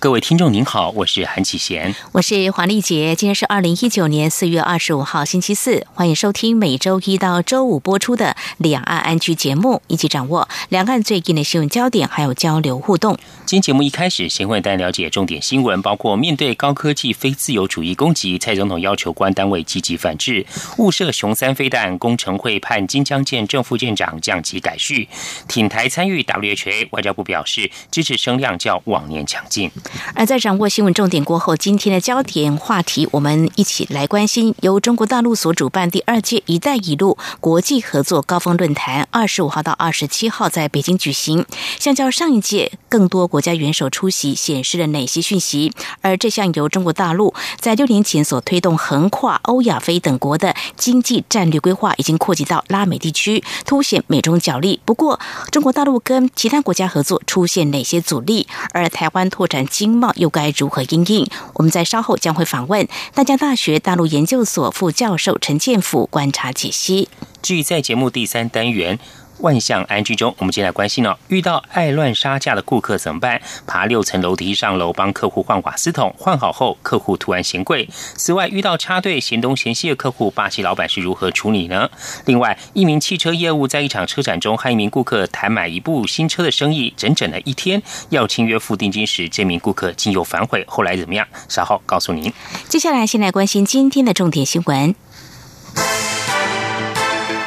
[0.00, 3.14] 各位听众您好，我是韩启贤，我是黄丽杰。
[3.14, 13.14] 今天是二零一九年四月二十五号星期四，欢迎收听每周一到周五播出的两岸安居节目，一起掌握两岸最近的新闻焦点，还有交流互动。
[13.44, 20.46] 今天节目一开始，先为大家了解重点新闻，包括面对高科技非自由主义攻击，蔡总统要求关单位积极反制；
[20.78, 25.06] 误射雄三飞弹，工程会判金江舰正副舰长降级改序；
[25.46, 29.70] 挺台参与 WHA，外交部表示支持声量较往年强劲。
[30.14, 41.44] 而在掌握新闻重点过后，今天的焦点话题，我们一起来关心由中国大陆所主办第二届“一带一路”国际合作高峰论坛，二十五号到二十七号在北京举行。
[41.78, 45.72] 相较上一届，更多国家元首出席，显示了哪些讯息？
[46.00, 54.80] 而这项由中国大陆在六年前所推动、横跨欧亚非等国的经济战略规划，已经扩及到拉美地区，凸显美中角力。
[54.84, 55.18] 不过，
[55.50, 58.46] 中国大陆跟其他国家合作出现哪些阻力？
[58.72, 61.26] 而台湾拓展经贸又该如何应应？
[61.54, 67.08] 我们在稍后将会访问大江大学大陆研究所副教授陈建甫观察解析。
[67.40, 68.98] 至于在节目第三单元。
[69.40, 71.16] 万象安居中，我们接下来关心哦。
[71.28, 73.40] 遇到爱乱杀价的顾客怎么办？
[73.66, 77.88] 爬六层楼梯上楼帮客户换瓦斯桶，换好后客户突然嫌贵。
[78.16, 81.90] 此外，遇到插队嫌东嫌西的客户，霸气老板是如何处理呢？
[82.26, 91.26] 另外，一名汽车业务在一场车展中和一名顾客谈买一部新车的生意，整整了一天，要签约付定金时，这名顾客竟又反悔，后来怎么样？
[91.48, 92.32] 稍后告诉您。
[92.68, 94.94] 接下来，先来关心今天的重点新闻。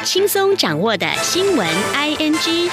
[0.04, 2.70] 轻松掌握的新闻，I N G。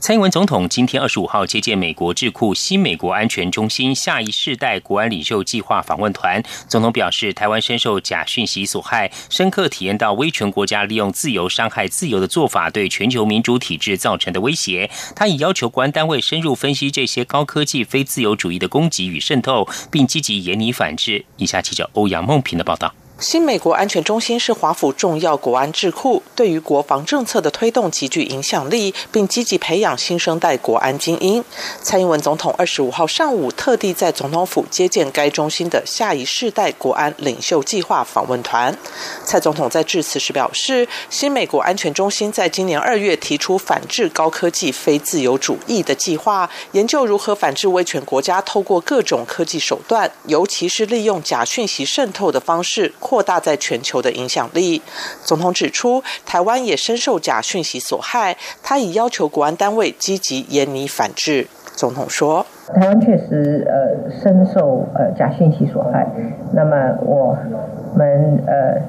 [0.00, 6.42] 蔡英文总统今天二十五号接见美国智库新美国安全中心下一世代国安领袖计划访问团。
[6.66, 14.90] 总统表示，台湾深受假讯息所害，深刻体验到威权国家利用自由伤害自由的做法对全球民主体制造成的威胁。
[15.14, 21.26] 他已要求国安单位深入分析这些高科技非自由主义的攻击与渗透，并积极严厉反制。
[21.36, 22.92] 以下记者欧阳梦平的报道。
[23.22, 31.42] 新美国安全中心是华府重要国安智库，对于国防政策的推动极具影响力，并积极培养新生代国安精英。
[31.80, 38.76] 蔡英文总统二十五号上午特地在总统府接见该中心的下一世代国安领袖计划访问团。
[39.24, 52.92] 蔡总统在致辞时表示，新美国安全中心在今年二月提出反制高科技非自由主义的计划，研究如何反制威权国家透过各种科技手段，尤其是利用假讯息渗透的方式。
[53.12, 54.80] 扩大在全球的影响力。
[55.22, 61.46] 总统指出，台湾也深受假讯息所害，他已要求国安单位积极严厉反制。
[61.76, 66.06] 总统说：“台湾确实呃深受呃假讯息所害，
[66.54, 67.36] 那么我
[67.94, 68.80] 们呃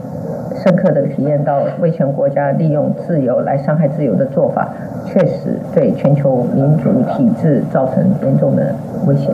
[0.64, 4.70] 深刻的体验到威权国家利用自由来伤害自由的做法，
[5.06, 8.74] 确实对全球民主体制造成严重的
[9.06, 9.30] 威胁。”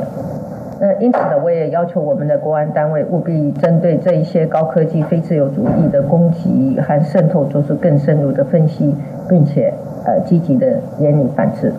[0.82, 8.96] 那因此呢，我也要求我们的国安单位务必针对这一些高科技非自由主义的攻击和渗透做出更深入的分析，
[9.28, 9.74] 并且
[10.06, 11.74] 呃积极的严厉反制。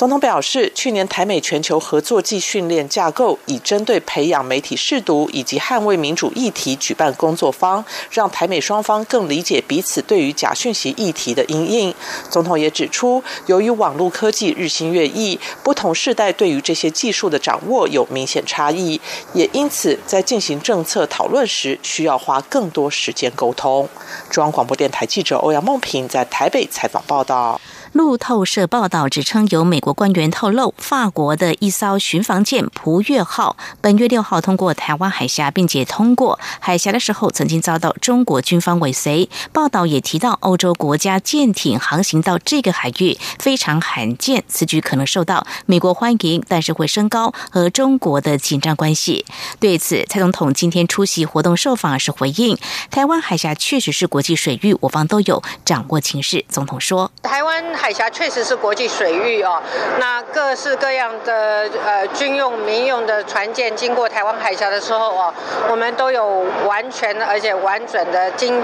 [0.00, 11.94] 总统表示，去年台美全球合作暨训练架构已针对培养媒体试读以及捍卫民主议题举办工作坊，让台美双方更理解彼此对于假讯息议题的应应。
[12.30, 18.98] 总统也指出，由于网络科技日新月异，不同世代对于这些技术的掌握有明显差异，
[19.34, 23.86] 也因此在进行政策讨论时需要花更多时间沟通。
[24.30, 27.60] 中央广播电台记者欧阳梦平在台北采访报道。
[27.92, 39.28] 路透社报道指称，有美国官员透露，法国的一艘巡防舰“普月号”本月六号通过台湾海峡，并且通过海峡的时候曾经遭到中国军方尾随。
[39.52, 49.26] 报道也提到，欧洲国家舰艇航行到这个海域非常罕见，此举可能受到美国欢迎，但是会升高和中国的紧张关系。
[49.58, 52.56] 对此，蔡总统今天出席活动受访时回应
[52.92, 59.58] ：“台湾海峡确实是国际水域，我方都有掌握情势。”总统说：“台湾。”海峡确实是国际水域哦，
[59.98, 65.32] 那各式各样的呃军用、民用的船舰经过台湾海峡的时候哦，
[65.70, 68.62] 我们都有完全而且完整的精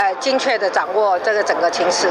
[0.00, 2.08] 呃精确的掌握这个整个情势。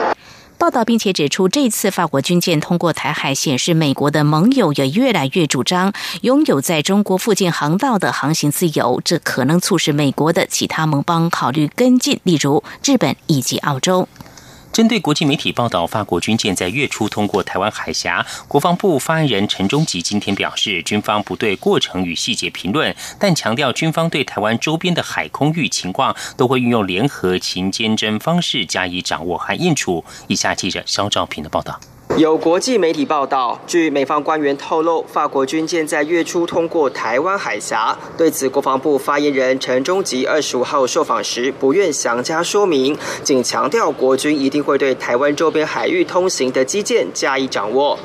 [0.58, 14.08] 报道并且指出，这次法国军舰通过台海，显示美国的盟友也越来越主张拥有在中国附近航道的航行自由，这可能促使美国的其他盟邦考虑跟进，例如日本以及澳洲。
[14.72, 30.06] 针对国际媒体报道，法国军舰在月初通过台湾海峡，国防部发言人陈忠吉今天表示，军方不对过程与细节评论，但强调军方对台湾周边的海空域情况都会运用联合勤监侦方式加以掌握和应处。
[30.28, 31.80] 以下记者肖兆平的报道。
[32.18, 37.98] 有国际媒体报道，据美方官员透露，法国军舰在月初通过台湾海峡。
[38.18, 47.98] 对此，国防部发言人陈忠吉二十五号受访时不愿详加说明，仅强调国军一定会对台湾周边海域通行的基建加以掌握。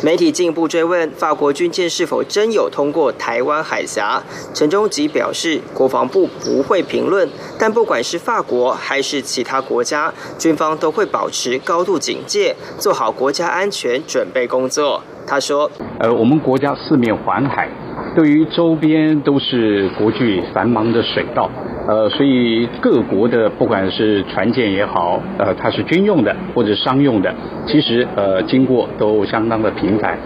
[0.00, 4.22] 媒体进一步追问法国军舰是否真有通过台湾海峡，
[4.54, 7.28] 陈忠吉表示，国防部不会评论，
[7.58, 13.47] 但不管是法国还是其他国家，军方都会保持高度警戒，做好国家。
[13.48, 17.68] 安全准备工作，他说：“呃，我们国家四面环海，
[18.14, 21.50] 对于周边都是国际繁忙的水道，
[21.88, 27.34] 呃，所以各国的不管是船舰也好，呃，它是军用的或者商用的，
[27.66, 30.18] 其实呃经过都相当的频繁。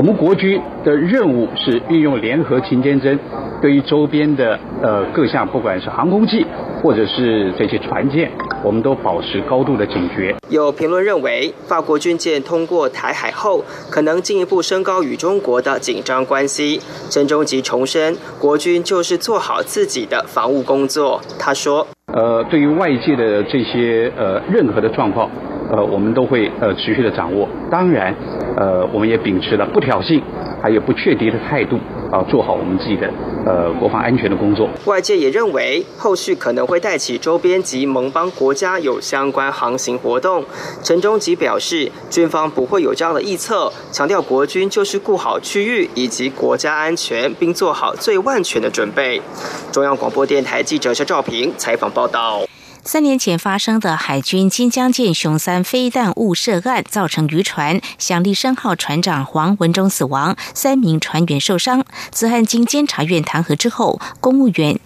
[0.00, 3.18] 我们国军的任务是运用联合勤监侦，
[3.60, 6.42] 对于周边的呃各项不管是航空器
[6.82, 8.30] 或者是这些船舰。”
[8.64, 10.34] 我们都保持高度的警觉。
[10.48, 16.80] 有评论认为，法国军舰通过台海后，可能进一步升高与中国的紧张关系。
[17.10, 21.20] 陈忠吉重申，国军就是做好自己的防务工作。
[21.38, 25.30] 他说：“呃，对于外界的这些呃任何的状况，
[25.72, 27.48] 呃，我们都会呃持续的掌握。
[27.70, 28.14] 当然，
[28.56, 30.20] 呃，我们也秉持了不挑衅，
[30.62, 31.78] 还有不确敌的态度。”
[32.10, 33.08] 啊，做好我们自己的
[33.46, 34.68] 呃国防安全的工作。
[34.84, 40.44] 外界也认为，后续可能会带起周边及盟邦国家有相关航行活动。
[40.82, 49.22] 陈忠吉表示，军方不会有这样的臆测，强调国军就是顾好区域以及国家安全，并做好最万全的准备。
[49.70, 52.49] 中央广播电台记者肖兆平采访报道。
[52.92, 61.84] 三年前发生的海军金江舰熊三飞弹误射案，造成渔船“响立深号”船长黄文忠死亡，三名船员受伤。
[62.10, 64.80] 此案经监察院弹劾之后，公务员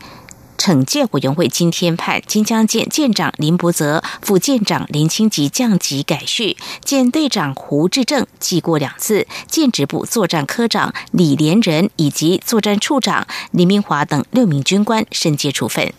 [0.58, 15.94] 惩戒委员会今天判金江舰舰长林伯泽、副舰长林清吉降级改序，舰队长胡志正记过两次，舰指部作战科长李连仁以及作战处长李明华等六名军官升阶处分。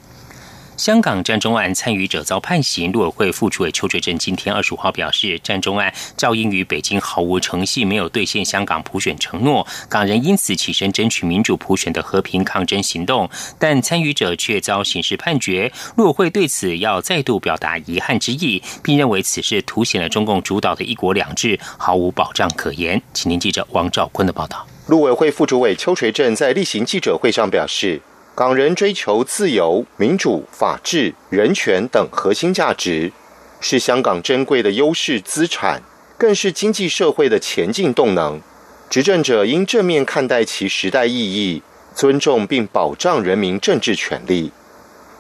[0.77, 15.72] 香港战中案参与者遭判刑，陆委会副主委邱垂正今天二十五号表示，战中案肇因于北京毫无诚信，没有兑现香港普选承诺，港人因此起身争取民主普选的和平抗争行动，但参与者却遭刑事判决。
[15.95, 23.01] 陆委会对此要再度表达遗憾之意，并认为此事凸显了中共主导的一国两制毫无保障可言。
[23.13, 24.68] 请听记者王兆坤的报道。
[24.88, 28.01] 陆委会副主委邱垂正在例行记者会上表示。
[28.35, 33.13] 港人追求自由、民主、法治、人权等核心价值，
[33.61, 35.81] 是香港珍贵的优势资产，
[36.17, 38.41] 更是经济社会的前进动能。
[38.89, 41.63] 执政者应正面看待其时代意义，
[41.95, 44.51] 尊重并保障人民政治权利。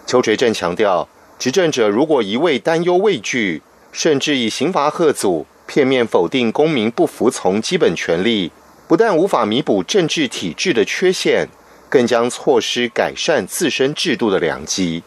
[0.05, 1.07] 邱垂正强调，
[1.39, 3.61] 执政者如果一味担忧畏惧，
[3.93, 8.51] 甚至以刑罚贺阻，片面否定公民不服从基本权利，
[8.89, 11.47] 不但无法弥补政治体制的缺陷。
[11.89, 15.03] 更将错失改善自身制度的良机。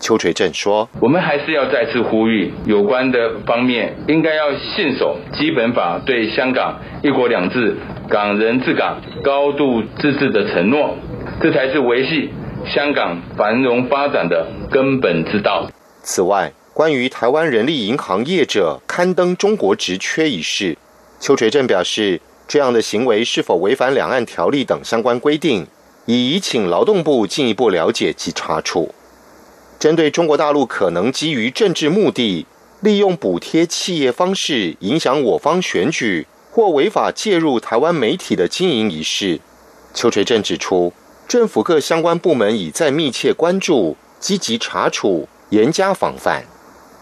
[0.00, 7.76] 邱垂正说：“我们还是要再次呼吁有关的方面，应该要信守基本法对香港一国两制、
[8.10, 10.94] 港人治港、高度自治的承诺，
[11.40, 12.30] 这才是维系
[12.66, 15.70] 香港繁荣发展的根本之道。”
[16.02, 20.76] 此外，关于台湾人力银行业者刊登中国职缺一事，
[21.18, 25.66] 邱垂正表示，这样的行为是否违反两岸条例等相关规定？
[26.06, 28.94] 已移请劳动部进一步了解及查处。
[29.78, 32.46] 针对中国大陆可能基于政治目的，
[32.80, 39.40] 利用补贴企业方式影响我方选举，或违法介入台湾媒体的经营一事，
[39.92, 40.92] 邱垂正指出，
[41.28, 46.44] 政府各相关部门已在密切关注、积极查处、严加防范。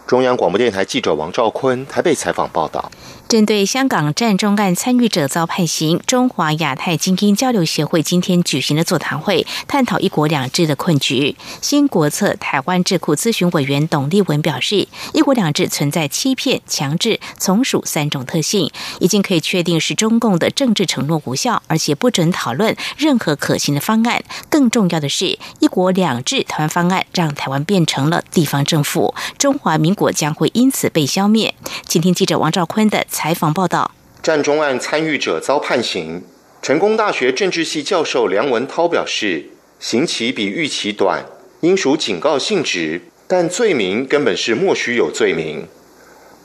[0.05, 2.91] 中央广播电台记者王兆坤台北采访报道。
[3.33, 11.35] 针对香港战中案参与者遭判刑，中华亚太精英交流协会今天举行的座谈会，探讨“一国两制”的困局。
[11.59, 24.23] 新国策台湾智库咨询委员董立文表示，“一国两制”存在欺骗、强制、从属三种特性，已经可以确定是中共的政治承诺无效，而且不准讨论任何可行的方案。
[24.47, 31.55] 更重要的是，“一国两制”台湾方案让台湾变成了地方政府，中华民国将会因此被消灭。
[31.87, 33.03] 请听记者王兆坤的。
[33.23, 33.89] 采访报道：
[34.21, 36.21] 战中案参与者遭判刑。
[36.61, 39.45] 成功大学政治系教授梁文涛表示，
[39.79, 41.23] 刑期比预期短，
[41.61, 45.65] 应属警告性质，但罪名根本是莫须有罪名。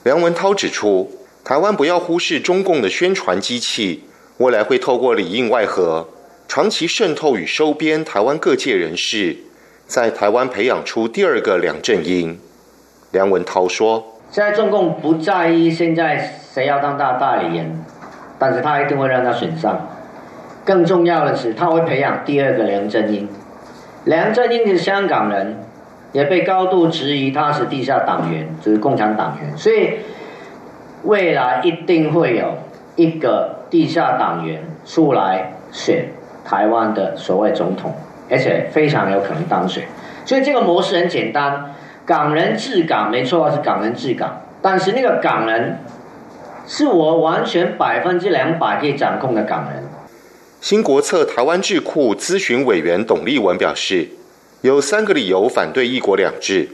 [0.03, 1.11] 梁文涛指出，
[1.43, 4.05] 台湾不要忽视中共的宣传机器，
[4.37, 6.07] 未来会透过里应外合，
[6.47, 9.35] 长期渗透与收编台湾各界人士，
[9.85, 12.39] 在台湾培养出第二个梁振英。
[13.11, 17.83] 梁文涛说：“现在中共不在意现在谁要当大代理人，
[18.37, 19.87] 但是他一定会让他选上。
[20.63, 23.27] 更重要的是，他会培养第二个梁振英。
[24.05, 25.57] 梁振英是香港人。”
[26.11, 29.99] 也被高度质疑，他是地下党员，就是共产党员，所以
[31.03, 32.55] 未来一定会有
[32.95, 36.05] 一个地下党员出来选
[36.43, 37.93] 台湾的所谓总统，
[38.27, 39.83] 而且非常有可能当选。
[40.25, 41.75] 所以这个模式很简单，
[42.09, 45.77] 港人治港，没错，是港人治港，但是那个港人
[46.65, 49.87] 是我完全百分之两百可以掌控的港人。
[50.59, 54.09] 新国策台湾智库咨询委员董立文表示。
[54.61, 56.67] 有三个理由反对“一国两制”。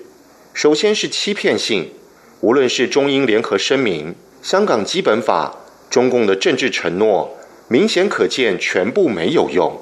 [0.56, 1.92] 首先是欺骗性，
[2.40, 5.56] 无论是中英联合声明、香港基本法、
[5.90, 7.38] 中共的政治承诺，
[7.68, 9.80] 明显可见全部没有用。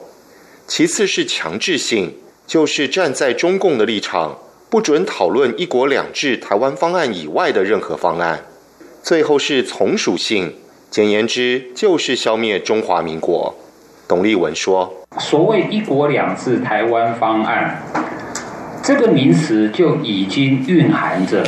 [0.67, 4.37] 其次是强制性，就是站在中共的立场，
[4.73, 8.39] 不准讨论“一国两制”台湾方案以外的任何方案。
[9.03, 10.55] 最后是从属性，
[10.89, 13.53] 简言之就是消灭中华民国。
[14.07, 14.91] 董立文说。
[15.19, 17.83] 所谓“一国两制”台湾方案，
[18.81, 21.43] 这个名词就已经蕴含着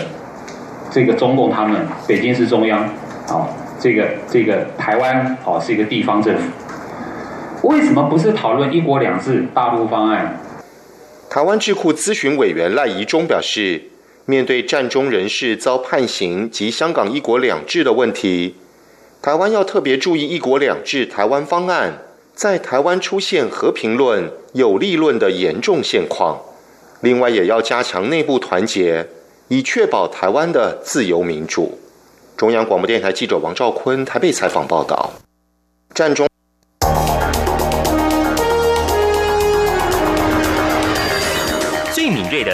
[0.92, 2.84] 这个中共他们北京市中央，
[3.28, 6.44] 啊，这个这个台湾哦是一个地方政府。
[7.68, 10.40] 为什么不是讨论“一国两制”大陆方案？
[11.36, 13.90] 台湾智库咨询委员赖宜中表示，
[14.24, 18.56] 面对战中人士遭判刑及香港“一国两制”的问题，
[19.22, 22.04] 台湾要特别注意“一国两制”台湾方案。
[22.34, 26.40] 在台湾出现和平论、有利论的严重现况，
[27.02, 29.06] 另外也要加强内部团结，
[29.50, 31.78] 以确保台湾的自由民主。
[32.38, 35.12] 中央广播电台记者王兆坤台北采访报道。
[35.94, 36.26] 战中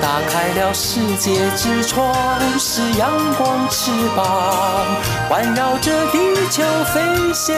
[0.00, 2.14] 打开了世界之窗，
[2.58, 4.86] 是阳光翅膀，
[5.28, 6.18] 环绕着地
[6.50, 6.62] 球
[6.94, 7.54] 飞翔。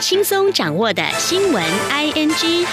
[0.00, 2.66] 轻松掌握的新闻，I N G。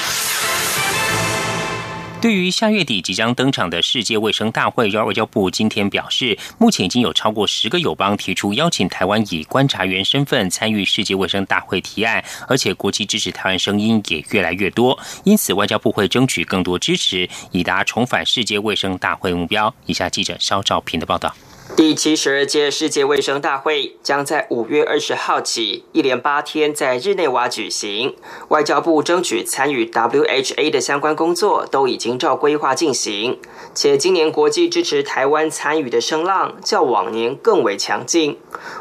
[2.26, 19.72] 对于下月底即将登场的世界卫生大会，外交部今天表示，目前已经有超过十个友邦提出邀请台湾以观察员身份参与世界卫生大会提案，而且国际支持台湾声音也越来越多，因此外交部会争取更多支持，以达重返世界卫生大会目标。
[19.86, 21.32] 以下记者肖照平的报道。
[21.74, 28.16] 第七十二届世界卫生大会将在五月二十号起一连八天在日内瓦举行。
[28.50, 33.40] 外交部争取参与 WHA 的相关工作都已经照规划进行，
[33.74, 38.38] 且今年国际支持台湾参与的声浪较往年更为强劲。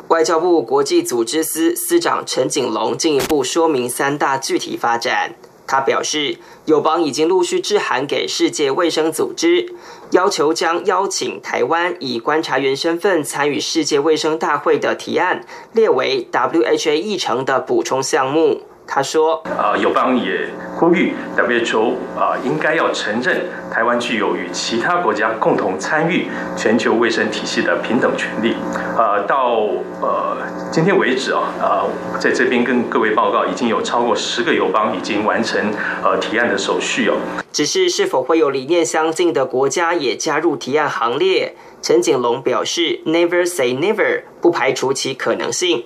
[0.09, 5.35] 外交部国际组织司司长陈景龙进一步说明三大具体发展。
[5.67, 6.37] 他表示，
[6.67, 9.75] 友邦已经陆续致函给世界卫生组织，
[10.15, 18.63] 要求将邀请台湾以观察员身份参与世界卫生大会的提案列为 WHA 议程的补充项目。
[18.87, 26.27] 他说：“啊，友邦也呼吁 WHO 啊，应该要承认台湾具有与其他国家共同参与
[26.57, 28.57] 全球卫生体系的平等权利，
[28.97, 29.61] 呃，到
[30.01, 30.37] 呃
[30.71, 35.61] 今天为止啊，呃，在这边跟各位报告，已经有超过十个友邦已经完成
[36.03, 37.15] 呃提案的手续哦。
[37.53, 41.55] 只是是否会有理念相近的国家也加入提案行列？
[41.85, 45.85] 陈景龙表示：“Never say never，不排除其可能性。”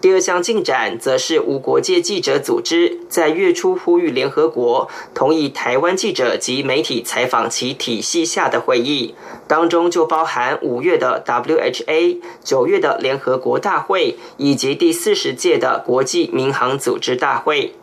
[0.00, 9.14] 第二项进展则是无国界记者组织在月初呼吁联合国同意台湾记者及媒体采访其体系下的会议，
[9.46, 17.74] 当中就包含五月的 WHA、九月的联合国大会以及第四十届的国际民航组织大会。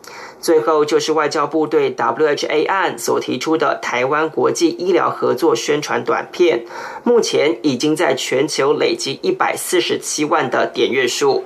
[0.42, 6.66] 最后就是外交部对 WHA 案所提出的台湾国际医疗合作宣传短片，
[7.04, 11.44] 目前已经在全球累积一百四十七万的点阅数。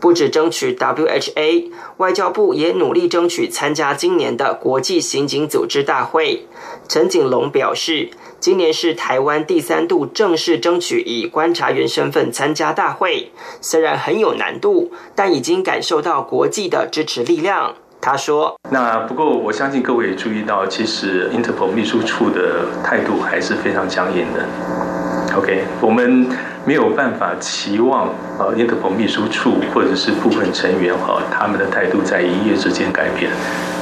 [0.00, 6.46] 不止争取 WHA，外交部也努力争取参加今年的国际刑警组织大会。
[6.88, 17.74] 陈景龙表示，今年是台湾第三度正式争取以观察员身份参加大会，虽然很有难度，但已经感受到国际的支持力量。
[18.08, 25.36] 他说：“那不过我相信各位也注意到，其实 Interpol 秘书处的态度还是非常强硬的。
[25.36, 26.26] OK，我们。”
[26.66, 33.32] 没有办法期望呃，i n t e r p o l 秘书处或者是部分成员哈，他们的态度在一夜之间改变。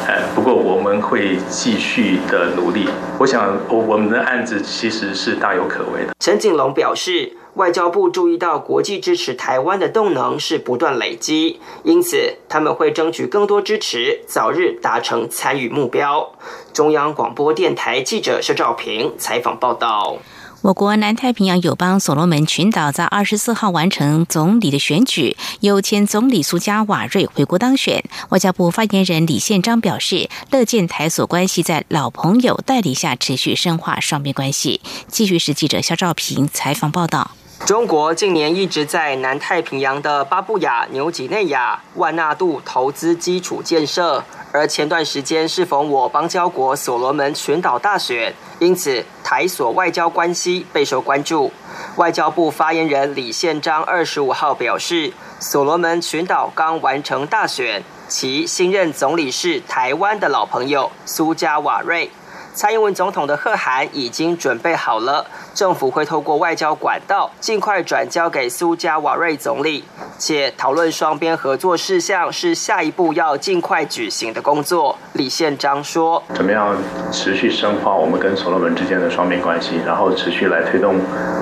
[0.08, 2.88] 哎，不过我们会继续的努力。
[3.18, 6.14] 我想，我我们的案子其实是大有可为的。
[6.20, 16.30] 陈景龙表示，外交部注意到国际支持台湾的动能是不断累积，因此他们会争取更多支持，早日达成参与目标。
[16.72, 20.18] 中央广播电台记者肖兆平采访报道。
[20.66, 28.02] 我国南太平洋友邦所罗门群岛在二十四号完成总理的选举，由前总理苏加瓦瑞回国当选。
[28.30, 34.80] 外交部发言人李宪章表示，乐见台所关系在老朋友带领下持续深化双边关系。
[35.06, 37.30] 继续是记者肖兆平采访报道。
[37.64, 44.22] 中国近年一直在南太平洋的巴布亚、纽几内亚、万纳度投资基础建设。
[44.52, 51.50] 而前段时间适逢我邦交国所罗门群岛大选，因此台所外交关系备受关注。
[51.96, 62.10] 外交部发言人李宪章二十五号表示，所罗门群岛刚完成大选，其新任总理是台湾的老朋友苏加瓦瑞。
[62.54, 69.82] 蔡英文总统的贺函已经准备好了，政府会透过外交管道尽快转交给苏加瓦瑞总理，
[70.18, 74.98] 且讨论双边合作事项是下一步要尽快举行的工作。
[75.14, 76.76] 李宪章说：“怎么样
[77.10, 80.96] 持续深化我们跟所罗门之间的双边关系，然后持续来推动，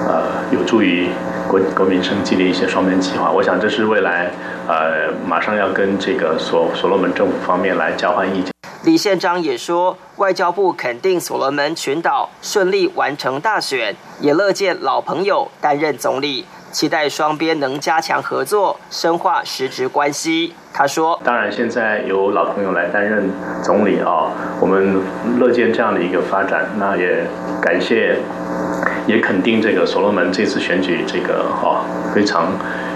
[0.06, 1.08] 呃，有助于
[1.48, 3.30] 国国民生计的一些双边计划？
[3.30, 4.30] 我想这是未来，
[4.66, 8.52] 呃，马上要跟这个所所罗门政府方面来交换意见。”
[8.84, 20.52] 李宪章也说，外交部肯定所罗门群岛顺利完成大选，也乐见老朋友担任总理，期待双边能加强合作，深化实质关系。
[20.74, 23.30] 他说：“当然，现在由老朋友来担任
[23.62, 24.28] 总理啊，
[24.60, 25.00] 我们
[25.38, 26.66] 乐见这样的一个发展。
[26.76, 27.24] 那也
[27.62, 28.18] 感谢，
[29.06, 32.52] 也肯定这个所罗门这次选举，这个哈非常。”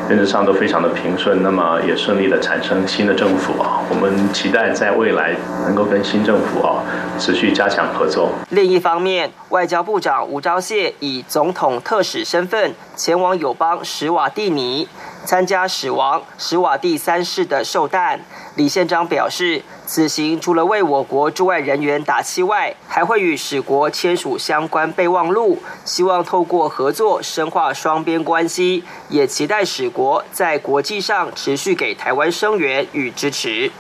[0.09, 3.79] 原则上都非常的平顺，那么也顺利的产生新的政府啊。
[3.91, 6.83] 我们期待在未来能够跟新政府啊
[7.19, 8.31] 持续加强合作。
[8.49, 14.89] 另一方面，外交部长吴钊燮以总统特使身份前往友邦史瓦蒂尼。
[15.27, 18.19] 参加史王史瓦蒂三世的寿诞，
[18.59, 33.71] 李宪章表示，此行除了为我国驻外人员打气外，还会与使国签署相关备忘录，希望透过合作深化双边关系，也期待使国在国际上持续给台湾声援与支持。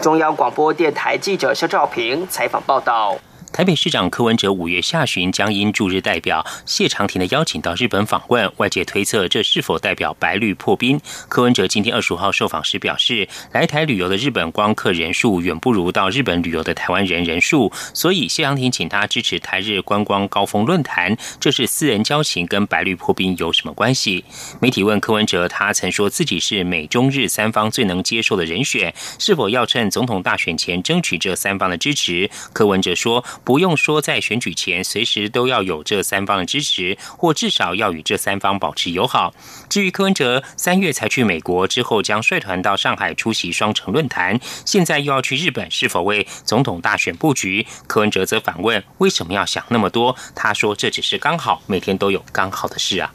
[0.00, 3.16] 中央广播电台记者肖兆平采访报道。
[3.60, 10.98] 台北市长柯文哲五月下旬将因驻日代表谢长廷的邀请到日本访问，外界推测这是否代表白绿破冰？
[11.28, 24.24] 柯文哲今天二十五号受访时表示，来台旅游的日本光客人数远不如到日本旅游的台湾人人数，所以谢长廷请他支持台日观光高峰论坛，这是私人交情，跟白绿破冰有什么关系？
[24.62, 32.30] 媒体问柯文哲，他曾说自己是美中日三方最能接受的人选，是否要趁总统大选前争取这三方的支持？
[32.54, 33.22] 柯文哲说。
[33.50, 39.34] 不用说，在选举前随时都要有这三方的支持，或至少要与这三方保持友好。
[39.68, 47.66] 至于柯文哲三月才去美国，之后将率团到上海出席双城论坛，现在又要去日本，是否为总统大选布局？
[47.88, 50.14] 柯文哲则反问：为什么要想那么多？
[50.36, 53.12] 他说：这只是刚好，每天都有刚好的事啊。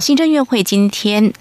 [0.00, 1.32] 行政院会今天。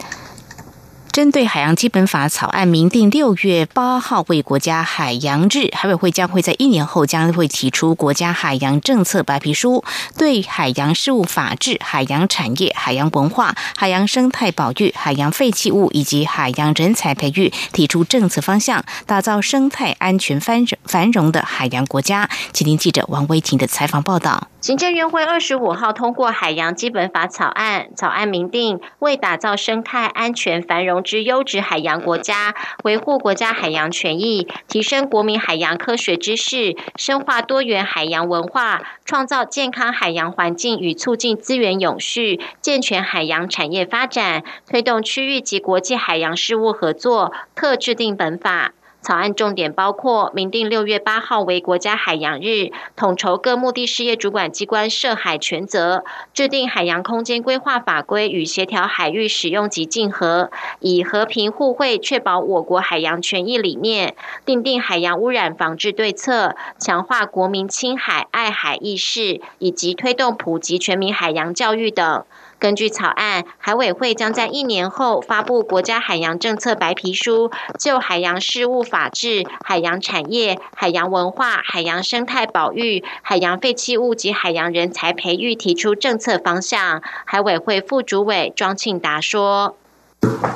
[1.12, 9.82] 针对海洋基本法草案明定六月八号为国家海洋日，海委会将会在一年后将会提出国家海洋政策白皮书，
[10.18, 22.30] 对海洋事务法治、海洋产业、海洋文化、海洋生态保育、海洋废弃物以及海洋人才培育提出政策方向，打造生态安全繁繁荣的海洋国家。
[22.52, 24.50] 请听记者王威婷的采访报道。
[24.65, 48.73] 行政院会二十五号通过海洋基本法草案，草案明定为打造生态安全繁荣之优质海洋国家，维护国家海洋权益，提升国民海洋科学知识，深化多元海洋文化，创造健康海洋环境与促进资源永续，健全海洋产业发展，推动区域及国际海洋事务合作，特制定本法。
[49.06, 72.26] 草案重点包括明定六月八号为国家海洋日，统筹各目的事业主管机关涉海权责，制定海洋空间规划法规与协调海域使用及竞合，以和平互惠确保我国海洋权益理念，订定海洋污染防治对策，强化国民亲海爱海意识，以及推动普及全民海洋教育等。
[72.58, 87.02] 根据草案，海委会将在一年后发布国家海洋政策白皮书，就海洋事务法治、海洋产业、海洋文化、海洋生态保育、海洋废弃物及海洋人才培育提出政策方向。
[87.26, 89.78] 海委会副主委庄庆达说。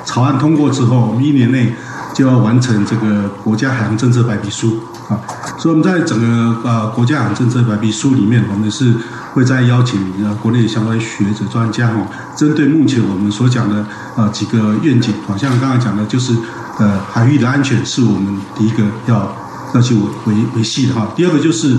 [0.04, 1.72] 草案通过之后，我们一年内
[2.16, 5.20] 就要完成这个国家海洋政策白皮书啊。
[5.58, 8.94] 所以我们在整个呃国家政策白皮书里面，我们是
[9.34, 16.34] 会再邀请呃国内相关学者专家哈，针对目前我们所讲的呃几个愿景，好像刚才讲的，就是
[16.78, 19.36] 呃海域的安全是我们第一个要
[19.74, 21.12] 要去维维维系的哈。
[21.16, 21.76] 第二个就是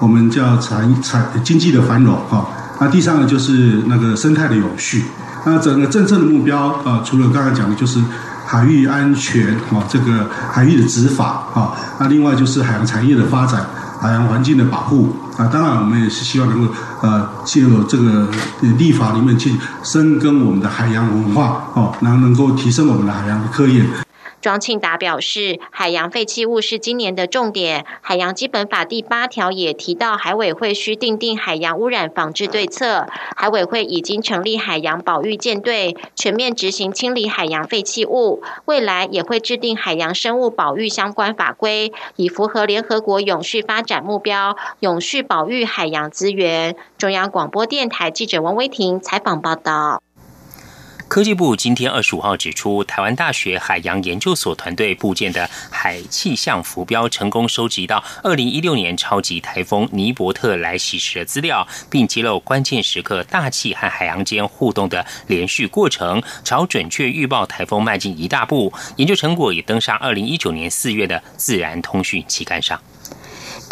[0.00, 2.46] 我们叫产产经济的繁荣哈。
[2.80, 5.04] 那第三个就是那个生态的永续。
[5.44, 7.98] 那整个政策的目标，呃，除了刚才讲的，就是
[8.52, 13.64] 海域安全，啊，这个海域的执法，啊，那另外就是海洋产业的发展，
[13.98, 18.28] 海洋环境的保护，啊，当然我们也是希望能够，呃，进入这个
[18.76, 23.86] 立法里面去深耕我们的海洋文化，哦，然后能够提升我们的海洋科研。
[24.42, 27.86] 庄庆达表示，海洋废弃物是今年的重点。
[28.00, 33.06] 海洋基本法第八条也提到，海委会需订定海洋污染防治对策。
[33.36, 38.42] 海委会已经成立海洋保育舰队，全面执行清理海洋废弃物。
[38.64, 46.74] 未来也会制定海洋生物保育相关法规，以符合联合国永续发展目标，永续保育海洋资源。
[46.98, 50.02] 中央广播电台记者王威婷采访报道。
[51.12, 68.72] 科技部今天二十五号指出，台湾大学海洋研究所团队部件的海气象浮标成功收集到二零一六年超级台风尼伯特来袭时的资料，并揭露关键时刻大气和海洋间互动的连续过程，朝准确预报台风迈进一大步。
[68.96, 72.80] 研究成果也登上二零一九年四月的《自然通讯》期刊上。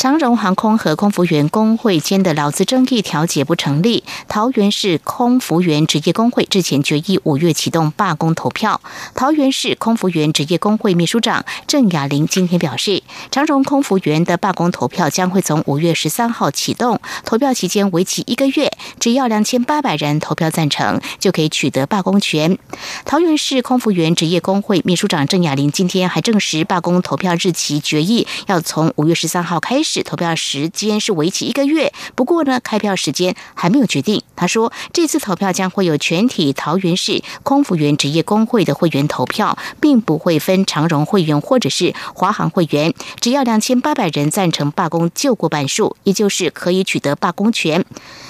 [0.00, 8.80] 长荣航空和空服员工会间的劳资争议调解不成立，桃园市空服员职业工会日前决议五月启动罢工投票。
[9.14, 22.56] 桃园市空服员职业工会秘书长郑雅玲今天表示，长荣空服员的罢工投票将会从五月十三号启动，投票期间为期一个月，只要两千八百人投票赞成，就可以取得罢工权。
[23.04, 29.89] 桃园市空服员职业工会秘书长郑雅玲今天还证实，罢工投票日期决议要从五月十三号开始。
[29.90, 34.22] 是投票时间是为期一个月，不过呢，开票时间还没有决定。
[34.36, 47.84] 他说，这次投票将会有全体桃园市空服员职业工会的会员投票，并不会分长荣会员或者是华航会员，只要两千八百人赞成罢工就过半数，也就是可以取得罢工权。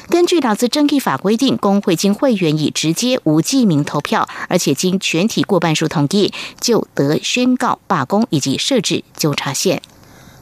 [0.08, 9.82] 根据劳资争议法规定，工会经会员以直接无记名投票，而且经全体过半数同意，就得宣告罢工以及设置纠察线。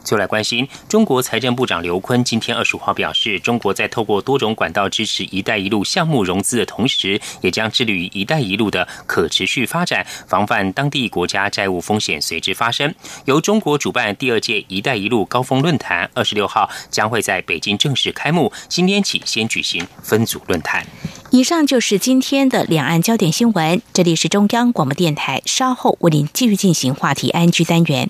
[0.03, 12.93] 就来关心，中国财政部长刘昆今天二十五号表示，中国在透过多种管道支持“一带一路”项目融资的同时，也将致力于“一带一路”的可持续发展，防范当地国家债务风险随之发生。
[13.25, 18.51] 由中国主办第二届“一带一路”高峰论坛，二十六号将会在北京正式开幕。
[18.67, 20.85] 今天起先举行分组论坛。
[21.31, 23.79] 以上就是今天的两岸焦点新闻。
[23.93, 28.09] 这里是中央广播电台，稍后为您继续进行话题安居单元。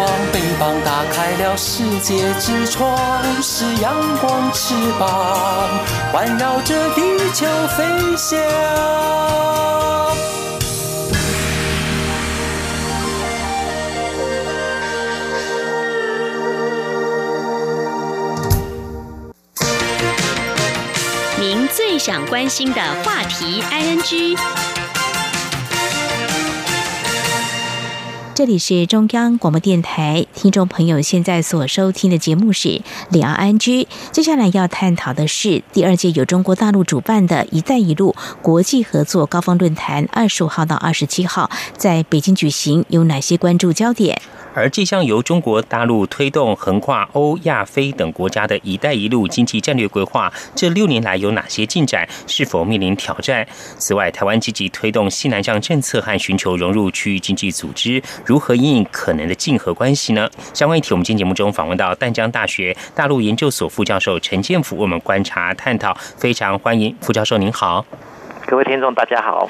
[0.00, 2.96] 光，翅膀打开了世界之窗；
[3.42, 5.68] 是阳光翅膀，
[6.10, 7.02] 环绕着地
[7.34, 8.38] 球飞翔。
[21.38, 24.38] 您最想关心的话题，ING。
[28.40, 32.68] 这里是中央广播电台，听众朋友现在所收听的节目是
[33.10, 33.82] 《两岸居》。
[34.12, 44.18] 接下来要探讨的是第二届由中国大陆主办的一带一路国际合作高峰论坛，二十五号到二十七号在北京举行，有哪些关注焦点？
[44.52, 52.08] 而这项由中国大陆推动横跨欧亚非等国家的一带一路经济战略规划，这六年来有哪些进展？
[52.26, 53.46] 是否面临挑战？
[53.78, 60.30] 此外，台湾积极推动西南向政策和寻求融入区域经济组织，如何应可能的竞合关系呢？
[60.54, 67.84] 相关议题，我们今天节目中访问到淡江大学大陆研究所副教授陈建福，我们观察探讨，非常欢迎副教授，您好。
[68.50, 69.48] 各位听众，大家好，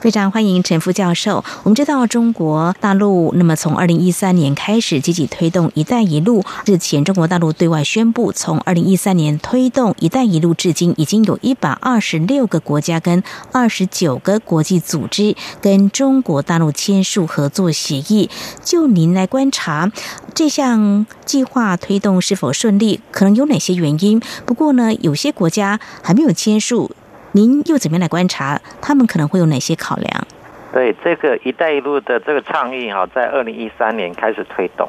[0.00, 1.44] 非常欢迎陈副教授。
[1.62, 6.42] 我们知道中国大陆，那么从二零一三年开始积极推动“一带一路”。
[6.66, 18.28] 日前，中国大陆对外宣布，从二零一三年推动“一带一路”至今，已经有一百二十六个国家跟二十九个国际组织跟中国大陆签署合作协议。
[18.64, 19.92] 就您来观察
[20.34, 24.20] 这项计划推动是否顺利，可能有哪些原因？
[24.44, 26.90] 不过呢，有些国家还没有签署。
[27.32, 28.60] 您又怎么样来观察？
[28.82, 30.26] 他们可能会有哪些考量？
[30.72, 34.88] 对这个“一带一路”的这个倡议哈，在二零一三年开始推动。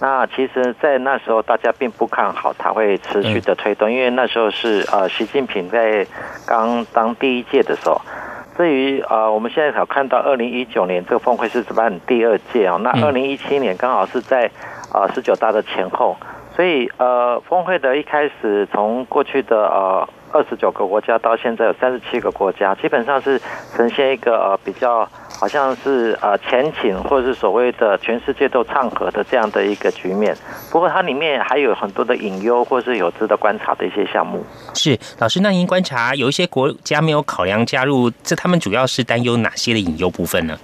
[0.00, 6.06] 那其实，在那时候大家并不看好它会持续的推动，因为那时候是呃，习近平在
[6.46, 8.00] 刚当第一届的时候。
[8.56, 14.50] 至于呃，我们现在才看到二零一九年这个峰会是举办第二届哦，那二零一七年刚好是在
[14.92, 16.16] 呃十九大的前后，
[16.54, 20.08] 所以呃，峰会的一开始从过去的呃。
[20.34, 23.38] 二十九个国家到现在有三十七个国家，基本上是
[23.76, 25.06] 呈现一个呃比较
[25.38, 30.34] 好像是呃前景或者是所谓的全世界都唱和的这样的一个局面。
[30.70, 34.42] 不过它里面还有很多的隐忧，或是有值得观察的一些项目。
[34.72, 40.58] 是老师，那您观察有一些国家没有考量加入，这他们主要是担忧哪些的隐忧部分呢？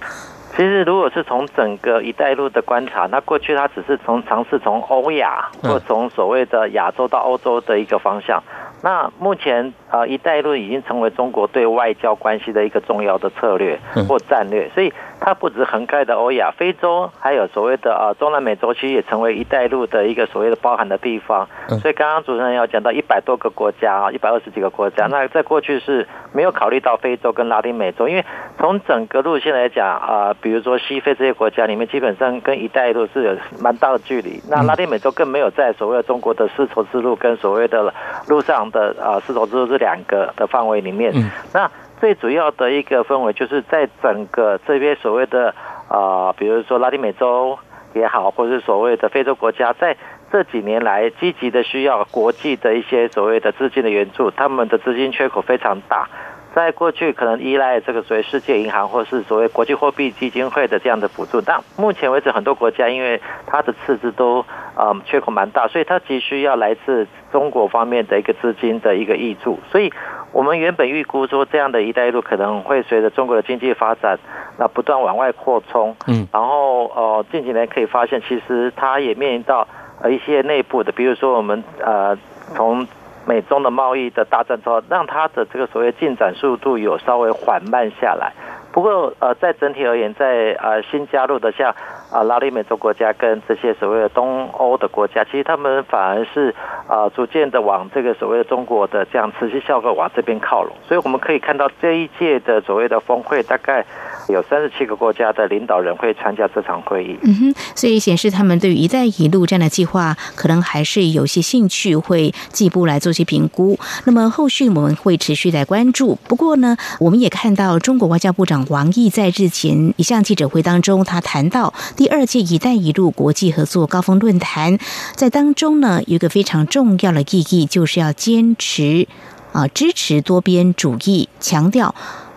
[0.51, 8.41] 其实如果是从整个“一带一路”的观察，那过去它只是从尝试从欧亚或从所谓的亚洲到欧洲的一个方向。
[8.81, 21.45] 那目前啊，一带一路已经成为中国对外交关系的一个重要的策略或战略，所以它不止横开的欧亚、非洲，还有所谓的啊中南美洲，其实也成为一带一路的一个所谓的包含的地方。
[21.81, 28.23] 所以刚刚主持人要讲到一百多个国家啊，一百二十几个国家，那在过去是没有考虑到非洲跟拉丁美洲，因为
[28.57, 34.39] 从整个路线来讲啊，比如说西非这些国家里面，基本上跟一带一路是有蛮大的距离。
[34.47, 37.91] 那拉丁美洲更没有在所谓的中国的丝绸之路跟所谓的
[38.27, 38.59] 路上。
[38.71, 41.11] 的啊，丝绸之路这两个的范围里面，
[41.53, 45.55] 那最主要的一个氛围就是在整个这边所谓的
[45.87, 47.57] 啊，比如说拉丁美洲
[47.93, 49.95] 也好，或者是所谓的非洲国家，在
[50.29, 56.07] 这几年来积极的需要国际的一些所谓的资金的援助，他们的资金缺口非常大。
[56.55, 64.43] 在过去可能依赖这个所谓世界银行或是所谓国际货币基金会的这样的补助，但目前为止很多国家因为它的赤字都
[64.75, 69.59] 呃缺口蛮大，所以它急需要来自中国方面的一个资金的一个挹注。
[69.71, 69.93] 所以
[70.31, 74.17] 我们原本预估说这样的一带一路可能会随着中国的经济发展，
[74.57, 75.95] 那不断往外扩充。
[76.07, 79.67] 嗯，然后呃近几年可以发现，其实它也面临到
[80.01, 82.17] 呃一些内部的，比如说我们呃
[82.55, 82.87] 从。
[83.29, 88.33] 美中的贸易的大战之后，让它的这个所谓进展速度有稍微缓慢下来。
[88.71, 91.73] 不过，呃，在整体而言，在呃新加入的像
[92.11, 96.53] 啊拉丁美洲国家跟这些所谓的东欧的国家，其实他们反而是
[96.87, 100.71] 啊逐渐的往这个所谓的中国的这样持续效果往这边靠拢。
[100.87, 103.83] 所以我们可以看到这一届的所谓的峰会，大概
[104.27, 107.17] 有三十七个国家的领导人会参加这场会议。
[107.23, 113.77] 嗯哼，所以显示他们对于“一带一路”这样的计划，可能还是有些兴趣，会进一步来做些评估。
[114.05, 116.15] 那么后续我们会持续来关注。
[116.27, 124.77] 不过呢，我们也看到中国外交部长王毅在日前一项记者会当中，他谈到第二届“一带一路”国际合作高峰论坛，
[125.15, 129.07] 在当中呢有一个非常重要的意义，就是要坚持
[129.51, 131.95] 啊支持多边主义，强调。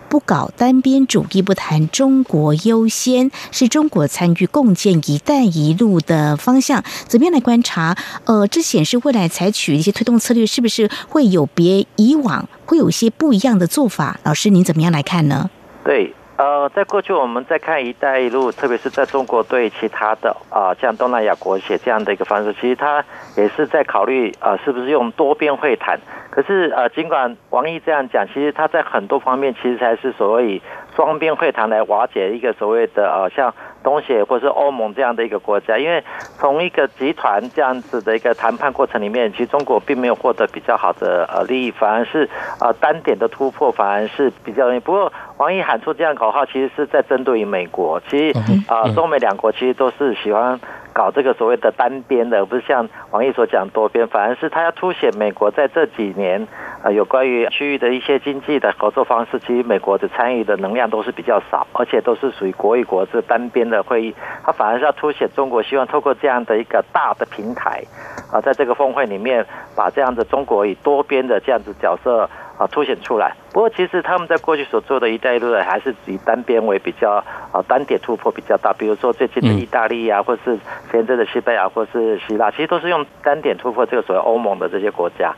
[0.09, 6.83] 不搞单边主义，不谈中国优先，是中国参与共建“一带一路”的方向。
[7.07, 7.97] 怎么样来观察？
[8.25, 14.19] 呃，这显示未来采取一些推动策略，是不是会有别以往，会有一些不一样的做法？
[14.21, 15.49] 老师，您怎么样来看呢？
[15.83, 23.03] 对，呃，在过去我们在看“一带一路”，特别是在中国对其他的啊，像东南亚国写这样的一个方式，其实他
[23.35, 25.99] 也是在考虑啊，是不是用多边会谈。
[26.31, 30.61] 可是，呃，尽管王毅这样讲，其实他在很多方面其实才是所谓
[30.95, 33.53] 双边会谈来瓦解一个所谓的呃，像
[33.83, 35.77] 东协或是欧盟这样的一个国家。
[35.77, 36.03] 因为
[36.37, 42.29] 从一个集团这样子的一个谈判过程里面，其实中国并没有获得比较好的呃利益，反而是
[42.59, 44.79] 呃单点的突破反而是比较容易。
[44.79, 48.01] 不过，王毅喊出这样口号，其实是在针对于美国。
[48.09, 50.59] 其实啊，中美两国其实都是喜欢。
[50.93, 56.47] 搞这个所谓的单边的，不是像王毅所讲多边，反而是他要凸显美国在这几年
[56.83, 67.83] 啊有关于区域的一些经济的合作方式，其实美国的参与的能量都是比较少，而且都是属于国与国这单边的会议，它反而是要凸显中国希望透过这样的一个大的平台
[68.31, 72.29] 啊，在这个峰会里面把这样的中国以多边的这样子角色。
[72.55, 73.33] 啊，凸显出来。
[73.51, 77.13] 不过，其实他们在过去所做的一带一路的，还是以单边为比较
[77.51, 78.71] 啊，单点突破比较大。
[78.73, 80.59] 比如说最近的意大利啊，或是
[80.91, 85.33] 前阵的西班牙，或是希腊，其实都是用单点突破这个所谓欧盟的这些国家。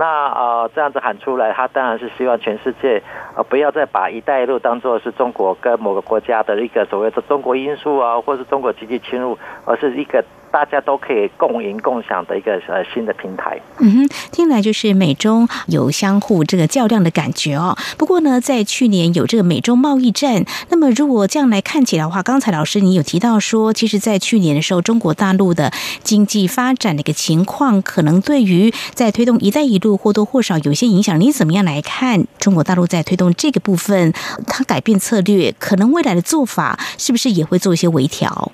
[0.00, 3.02] 那呃，这样子喊出来，他当然是希望全世界
[3.36, 9.36] 呃，不要再把一带一路当做是中国跟某个国家的一个所谓的中国因素啊，或是中国积极侵入，
[9.66, 10.24] 而是一个。
[10.50, 13.60] 大家都可以共赢共享的一个呃新的平台。
[13.78, 17.76] 嗯哼，听来就是美中有相互这个较量的感觉哦。
[17.96, 31.20] 不过呢，在去年有这个美中贸易战，那么如果这样来看起来的话，刚才老师你有提到说，其实，在去年的时候，中国大陆的经济发展的一个情况，可能对于在推动“一带一路”或多或少有些影响。
[31.20, 34.12] 你怎么样来看中国大陆在推动这个部分，
[34.46, 38.52] 它改变策略，可能未来的做法是不是也会做一些微调？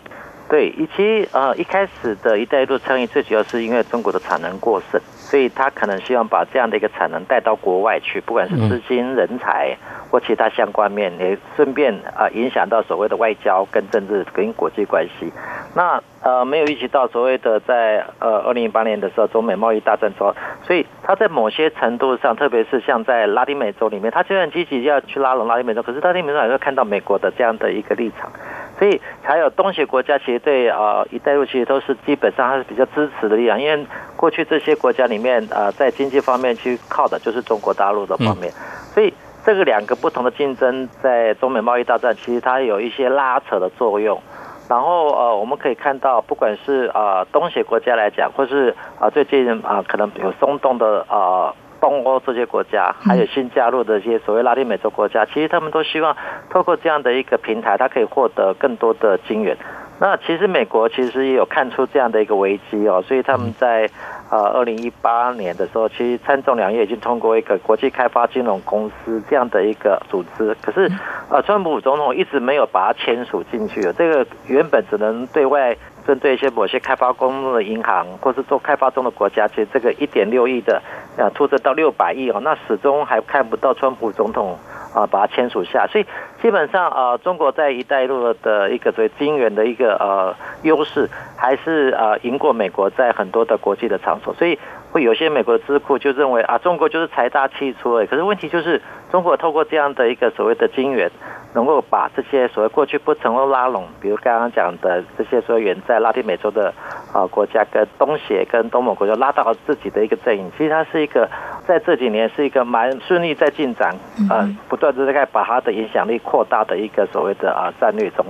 [0.49, 9.77] 对，以及呃一开始的一带一路倡议，最主要是因为中国的产能过剩，所以他可能希望把这样的一个产能带到国外去，不管是资金、人才
[10.09, 15.33] 或其他相关面，也顺便啊影响到所谓的外交跟政治跟国际关系。
[15.75, 20.33] 那呃没有预期到所谓的在呃二零一八年的时候中美贸易大战之后，
[20.63, 28.31] 所以他在某些程度上，特别是像在拉丁美洲里面，他虽然积极要去拉拢拉丁美洲，可是拉丁美洲还是看到美国的这样的一个立场。
[28.79, 33.87] 所以还有东协国家，其实对啊“一带一路”其实都是基本上还是比较支持的力量，因为
[34.17, 38.53] 过去这些国家里面啊，在经济方面去靠的就是中国大陆的方面，
[38.93, 44.21] 所以这个两个不同的竞争，在中美贸易大战，其实它有一些拉扯的作用。
[44.69, 51.55] 然后呃，我们可以看到，不管是啊东协国家来讲，或是啊最近啊可能有松动的啊。
[51.81, 56.17] 东欧这些国家，还有新加入的一些所谓拉丁美洲国家，其实他们都希望
[56.51, 59.57] 透过这样的一个平台，它可以获得更多的金源。
[59.99, 63.89] 那其实美国其实也有看出这样的一个危机哦，所以他们在
[64.31, 70.55] 呃二零一八年的时候，其实参众两院已经通过一个国际开发金融公司这样的一个组织。
[70.61, 70.91] 可是
[71.31, 73.81] 呃，川普总统一直没有把它签署进去。
[73.97, 75.77] 这个原本只能对外。
[76.07, 80.81] 针对一些某些开发公路的银行，或是做开发中的国家，其实这个一点六亿的，
[81.17, 84.57] 呃，突增到六百亿哦，那始终还看不到川普总统
[84.97, 86.07] 啊把它签署下，所以
[86.41, 94.59] 基本上啊，中国在一带一路的一个所谓金元的一个呃优势，还是呃赢过美国在很多的国际的场所，所以
[94.91, 98.81] 会有些美国智库就认为啊，中国就是财大气粗哎，可是问题就是
[99.13, 101.11] 中国透过这样的一个所谓的金元。
[101.55, 106.71] 能够把这些所谓过去不成功拉拢，比如刚刚讲的这些所谓远在拉丁美洲的
[107.15, 111.27] 啊国家，跟东协跟东盟国家拉到自己的一个阵营，其实它是一个
[111.67, 113.95] 在这几年是一个蛮顺利在进展，
[114.31, 118.25] 呃，不断的在把它的影响力扩大的一个所谓的啊战略中。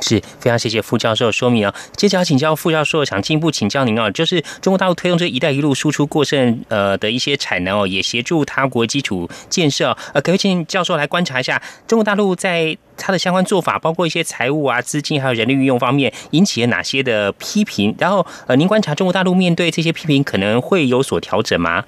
[0.00, 1.72] 是非常谢谢副教授说明啊。
[1.92, 9.96] 接着要请教副教授，想进一步请教您啊，就是中国大陆推动这“一带一路”输出过剩呃的一些产能哦，也协助他国基础建设。
[10.12, 17.94] 呃，可以请教授来观察一下中国大陆在它的相关做法，包括一些财务啊、资金还有人力运用方面，引起了哪些的批评？
[17.98, 21.84] 然后呃，您观察中国大陆面对这些批评，可能会有所调整吗？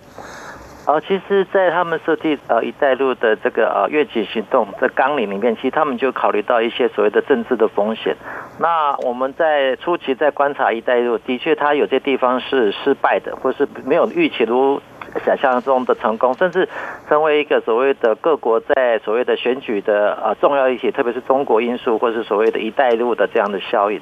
[0.87, 8.15] 呃，其实，在他们设计呃“一带一路”的这个呃越级行动的纲领里面，其实他们就考虑到一些所谓的政治的风险。
[8.59, 14.83] 那我们在初期在观察“一带一路”，的确，它有些地方是失败的，或是没有预期如
[15.25, 16.69] 想象中的成功，甚至
[17.09, 23.99] 成为一个所谓的各国在所谓的选举的呃重要一些，特别是中国因素，或是所谓的一带一路的这样的效应。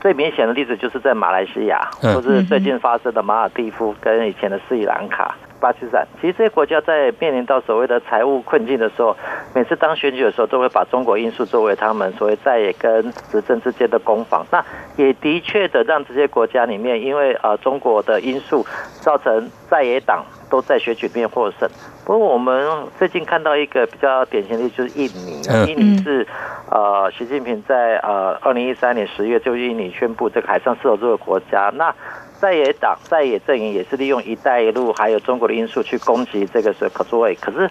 [0.00, 5.36] 最明显的例子就是在马来西亚，或是最近发生的马尔蒂夫跟以前的斯里兰卡。
[5.60, 9.14] 巴基斯坦，其实这些国家在面临到所谓的财务困境的时候，
[9.54, 14.44] 每次当选举的时候，都会把中国因素作为他们所谓在野跟执政之间的攻防。
[14.50, 14.64] 那
[14.96, 18.64] 也的确的让这些国家里面，因为呃中国的因素，
[19.00, 21.68] 造成在野党都在选举面获胜。
[22.06, 22.66] 不过我们
[22.98, 25.42] 最近看到一个比较典型的，就是印尼。
[25.68, 26.26] 印尼是
[26.70, 31.70] 呃习近平在呃二零一三年十月就印尼宣布这个海上丝绸之路国家。
[31.76, 31.94] 那
[32.40, 37.34] 在野党在野阵营也是利用“一带一路”还有中国的因素去攻击这个是可作为。
[37.34, 37.70] 可是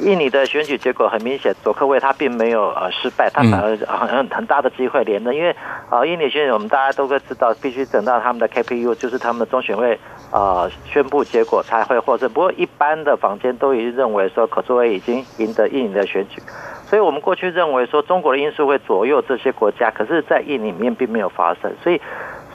[0.00, 5.32] 印尼的选举结果很明显，佐科威他并没有呃失败，他反而很很大的机会连任。
[5.34, 5.54] 因为
[5.88, 9.96] 呃印尼选举我们大家都会知道，必须等到他们的 KPU 就是他们的中选会
[10.32, 12.28] 呃宣布结果才会获胜。
[12.28, 16.42] 不过一般的坊间都已经认为说可作为已经赢得印尼的选举，
[16.86, 22.00] 所以我们过去认为说中国的因素会左右这些国家，可是在印尼里面并没有发生，所以。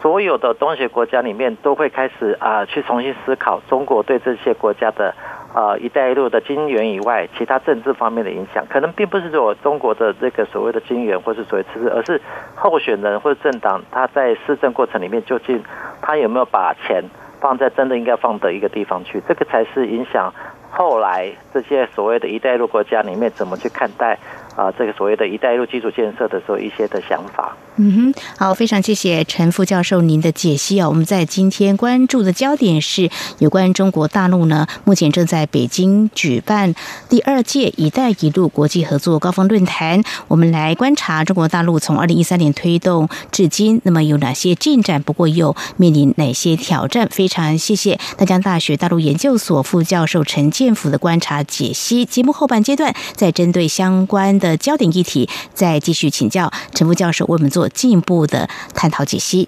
[0.03, 5.15] 所有的东协国家里面都会开始啊，去重新思考中国对这些国家的
[5.53, 12.19] 啊“一带一路”的经援以外，其他政治方面的影响，可能并不是说中国的这个所谓的经援或是所谓支持，而是
[12.53, 15.63] 候选人或者政党他在施政过程里面究竟
[16.01, 17.01] 他有没有把钱
[17.39, 20.33] 放在真的应该放的一个地方去，这个才是影响
[20.69, 24.19] 后来这些所谓的一带一路国家里面怎么去看待。
[24.55, 27.55] 啊，这个所谓的一带一路基础建设的时候，一些的想法。
[27.75, 30.87] 嗯哼，好，非常谢谢陈副教授您的解析啊。
[30.87, 36.75] 我们在今天关注的焦点是有关中国大陆呢，目前正在北京举办
[37.09, 40.03] 第二届“一带一路”国际合作高峰论坛。
[40.27, 45.01] 我们来观察中国大陆从二零一三年推动至今，那么有哪些进展？
[45.01, 47.07] 不过又面临哪些挑战？
[47.09, 52.05] 非常谢谢大江大学大陆研究所副教授陈建福的观察解析。
[52.05, 54.39] 节目后半阶段再针对相关。
[54.43, 59.47] 的焦点议题，再继续请教陈副教授，为我们做进一步的探讨解析。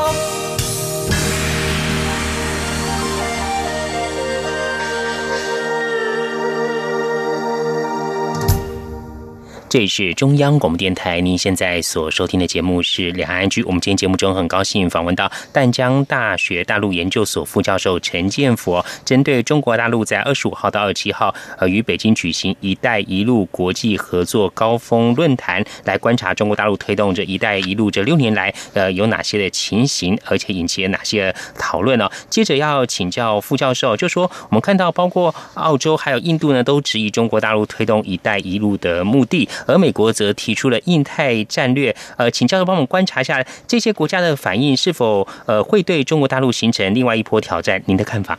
[9.71, 13.63] 这里是中央广播电台，您现在所收听的节目是两岸安居。
[13.63, 32.09] 我们今天节目中很高兴访问到淡江大学大陆研究所副教授陈建佛，针对中国大陆在二十五号到二十七号呃与北京举行“一带一路”国际合作高峰论坛，来观察中国大陆推动这一带一路这六年来呃有哪些的情形，而且引起了哪些讨论呢？
[32.29, 39.47] 接着要请教副教授，就说我们看到包括澳洲还有印度呢，都质疑中国大陆推动“一带一路”的目的。
[39.67, 47.81] 而美国则提出了印太战略，呃，请教授帮我们观察一下这些国家的反应是否呃会对中国大陆形成另外一波挑战？
[47.85, 48.37] 您的看法？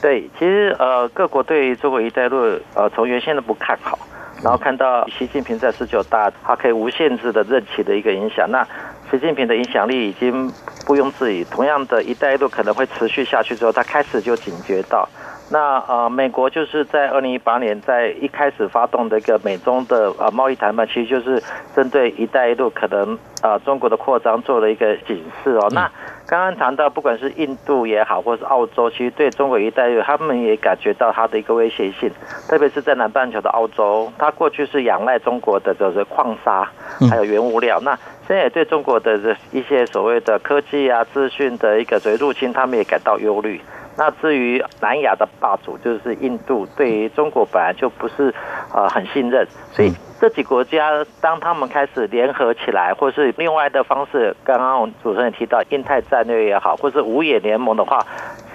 [0.00, 3.98] 对，其实呃各国对中国一带一路呃从原先的不看好，
[4.42, 8.62] 然后看到习近平在十九大他可以无限制的任期的一个影响，那
[9.10, 10.46] 习近平的影响力已经
[10.88, 11.42] 毋庸置疑。
[11.44, 15.08] 同样的一带一路可能会持续下去之后，他开始就警觉到。
[15.50, 21.42] 那呃，美国就是在二零一八年在一开始发动的一个美中的呃贸易谈判，其实就是
[21.76, 25.68] 针对“一带一路”可能呃中国的扩张做了一个警示哦。
[25.70, 25.82] 那
[26.26, 32.10] 刚刚刚谈到，不管是印度也好，或是澳洲，其实对中国一带一路，他们也感觉到它的一个威胁性。
[32.48, 36.66] 特别是在南半球的澳洲，它过去是仰赖中国的就是矿砂，
[37.10, 37.78] 还有原物料。
[37.82, 37.94] 那
[38.26, 43.60] 现在也对中国的这一些所谓的科技啊、资讯的一个所谓入侵，他们也感到忧虑。
[43.96, 48.34] 那至于南亚的霸主就是印度，对于中国本来就不是
[48.74, 50.90] 呃很信任，所以这几国家
[51.20, 58.04] 当他们开始联合起来，或是另外的方式，刚刚主持人提到印太战略也好，或是五眼联盟的话，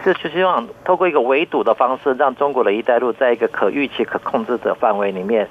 [0.04, 5.48] 是希望透过一个围堵的方式，让中国的一带路在一个可预期、可控制的范围里面。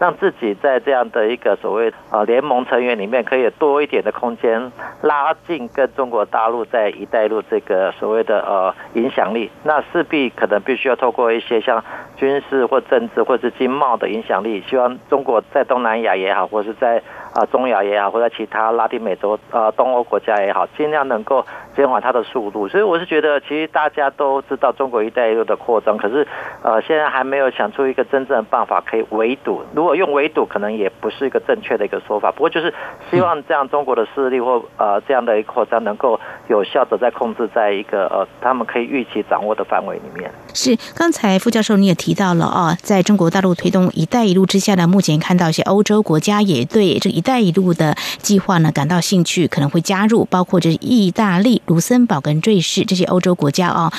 [0.00, 4.72] 让自己在这样的一个所谓呃联盟成员里面，可以多一点的空间，
[5.02, 9.50] 拉近跟中国大陆在一带路这个所谓的呃影响力。
[9.62, 11.84] 那势必可能必须要透过一些像
[12.16, 21.44] 军事或政治或是经贸的影响力，希望中国在东南亚也好，或是在啊中亚也好，或者其他拉丁美洲呃东欧国家也好，尽量能够
[21.76, 22.68] 减缓它的速度。
[22.68, 26.26] 所以我是觉得，其实大家都知道中国一带一路的扩张，可是
[26.62, 29.62] 呃现在还没有想出一个真正的办法可以围堵。
[29.74, 32.72] 如果用围堵可能也不是一个正确的一个说法，不过就是
[33.10, 36.18] 希望这样中国的势力或呃这样的一个扩张能够
[36.48, 40.30] 有效的在控制在一个呃他们可以预期掌握的范围里面。
[40.54, 53.92] 是，刚才傅教授你也提到了啊，在中国大陆推动“一带一路”之下呢，目前看到一些欧洲国家也对这“一带一路”的计划呢感到兴趣，可能会加入，包括就是意大利、卢森堡跟瑞士这些欧洲国家啊。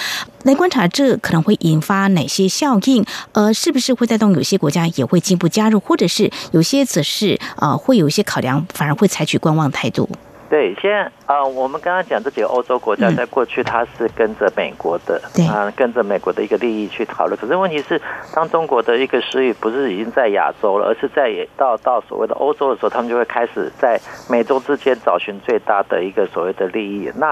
[0.43, 3.05] 来观察这可能会引发哪些效应？
[3.33, 10.09] 呃，是不是会带动有些国家也会进一步加入，或者是有些则是呃会有一些考量，反而会采取观望态度？
[10.51, 17.37] 对，现在呃，我们刚刚讲这几个欧洲国家，在过去它是跟着美国的，啊，跟着美国的一个利益去讨论。
[17.37, 18.01] 可是问题是，
[18.35, 23.97] 当中国的一个势力不是已经在亚洲了，而是在到到所谓的欧洲的时候，他们就会开始在
[24.29, 27.09] 美洲之间找寻最大的一个所谓的利益。
[27.15, 27.27] 那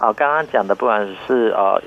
[0.00, 1.80] 啊，刚刚讲的不管是呃。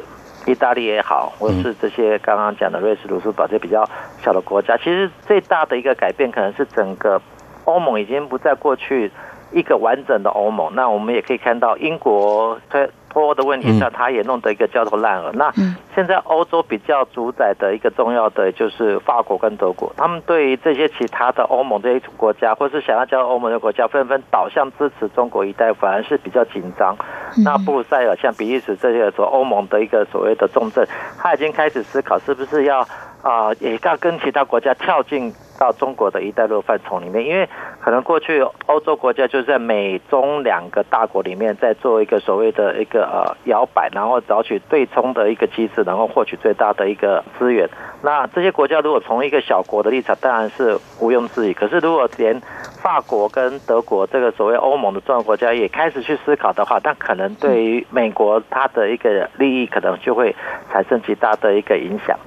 [0.46, 3.84] 意大利也好，或是这些刚刚讲的瑞士、卢森堡这些比较
[4.24, 7.22] 小的国家，其实最大的一个改变，可能是整个
[7.66, 9.12] 欧盟已经不在过去
[9.52, 10.74] 一个完整的欧盟。
[10.76, 12.88] 那我们也可以看到，英国脱。
[13.10, 15.32] 脱欧的问题上，他也弄得一个焦头烂额。
[15.34, 15.52] 那
[15.96, 26.96] 现在欧洲比较主宰的一个重要的就是法国跟德国，他们对于这些其他的欧盟这些国家，或是想要加入欧盟的国家，纷纷倒向支持中国一带，反而是比较紧张。
[27.44, 30.88] 那布鲁塞尔像比利时这些说欧盟的一个所谓的重镇，
[31.18, 32.82] 他已经开始思考是不是要
[33.24, 35.34] 啊，也要跟其他国家跳进。
[35.58, 37.48] 到中国的一带路范畴里面，因为
[37.82, 47.70] 可能过去欧洲国家就是在美中两个大国里面，在做一个所谓的一个呃摇摆，然后找取对冲的一个机制，然后获取最大的一个资源。
[48.02, 51.54] 那这些国家如果从一个小国的立场，当然是毋庸置疑。
[51.54, 52.40] 可是如果连
[52.82, 60.36] 法国跟德国这个所谓欧盟的重要国家也开始去思考的话，那可能对于美国它的一个利益，可能就会
[60.72, 62.18] 产生极大的一个影响。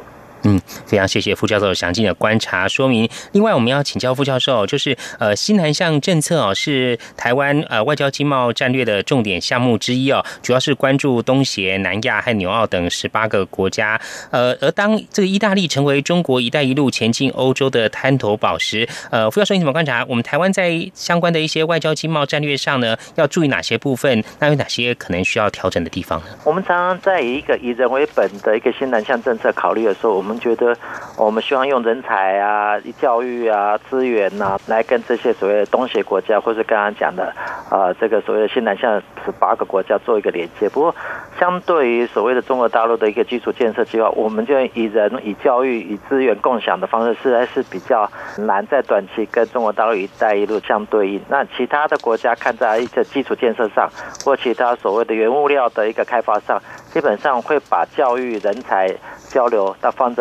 [0.44, 3.08] 嗯，非常谢谢副教授详尽的观察说明。
[3.32, 14.00] 另外，我们要请教副教授，就是呃，新南向政策哦，是台湾呃外交经贸战略的重点项目之一哦，主要是关注东协、南亚和纽澳等十八个国家。
[14.30, 20.04] 呃，而当这个意大利成为中国“一带一路”前进欧洲的滩头宝石，呃，副教授你怎么观察？
[20.08, 24.22] 我们台湾在相关的一些外交经贸战略上呢，要注意哪些部分？
[24.38, 26.26] 那有哪些可能需要调整的地方呢？
[26.44, 30.76] 我们常常在一个以人为本的一个新南向政策考虑的时候，我们我们觉得，
[31.16, 37.34] 我们希望用人才啊、教育啊、资源呐，来跟这些所谓的东协国家，或是刚刚讲的
[37.68, 40.68] 啊，这个所谓的新南向十八个国家做一个连接。
[40.68, 40.94] 不过，
[41.40, 48.08] 相对于所谓的中国大陆的一个基础建设计划，我们就以人、以教育、以资源共享的方式，实在是比较
[48.38, 51.20] 难在短期跟中国大陆“一带一路”相对应。
[51.28, 53.90] 那其他的国家看在一个基础建设上，
[54.24, 56.62] 或其他所谓的原物料的一个开发上，
[56.92, 58.94] 基本上会把教育、人才。
[59.30, 60.19] 交流，它放在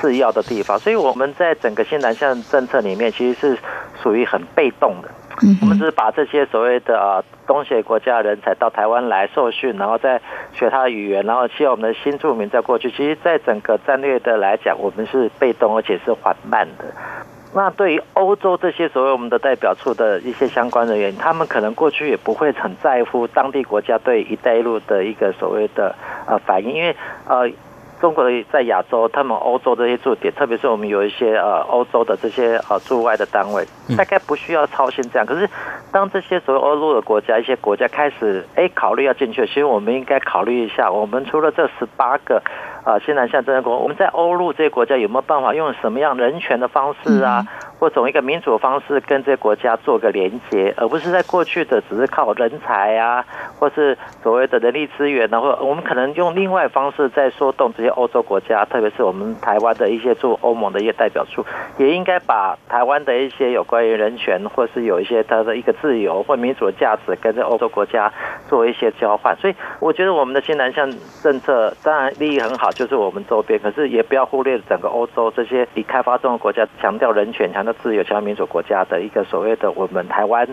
[0.00, 3.58] 次要的地方，所以我们在整个新南向政策里面，其实是
[4.02, 5.08] 属于很被动的。
[5.60, 10.20] 我们只是把这些所谓的啊东协国家人才到台湾来受训，然后再
[10.52, 16.84] 学他的语言，然后希望我们的新住民在过去，其实，在整个战略的来讲，我们是被动而且是缓慢的。
[17.54, 25.94] 那对于欧洲这些所谓我们的代表处的一些相关人员，他们可能过去也不会很在乎当地国家对“一带一路”的一个所谓的
[26.26, 27.50] 呃反应，因为呃。
[28.02, 33.64] 中国的在亚洲，他们欧洲这些驻点，特别是我们有一些呃欧洲的这些呃驻外的单位，
[33.96, 35.24] 大概不需要操心这样。
[35.24, 35.48] 可是，
[35.92, 42.42] 当这些所谓欧陆的国家，一些国家开始哎考虑要进去，其实我们应该考虑一下，我们除了这十八个
[42.84, 47.46] 啊新南向政策国，我们在欧陆这些国家有没有办法用什么样人权的方式啊？
[47.78, 53.24] 或从一个民主的方式跟这些国家做个连接，而不是在过去的只是靠人才啊，
[53.58, 61.44] 或是所谓的人力资源呢，或我们可能用另外方式在说动这些欧洲国家，特别是我们台湾的一些驻欧盟的一些代表处，
[61.76, 68.12] 也应该把台湾的一些有关于人权，或是有一些它的一个自由或民主的价值，跟这欧洲国家
[68.48, 69.36] 做一些交换。
[69.38, 70.88] 所以我觉得我们的新南向
[71.20, 80.46] 政策当然利益很好，就是我们周边，可是也不要忽略整个欧洲这些已开发中的国家，强调人权、强调自由、强调民主国家的一个所谓的我们台湾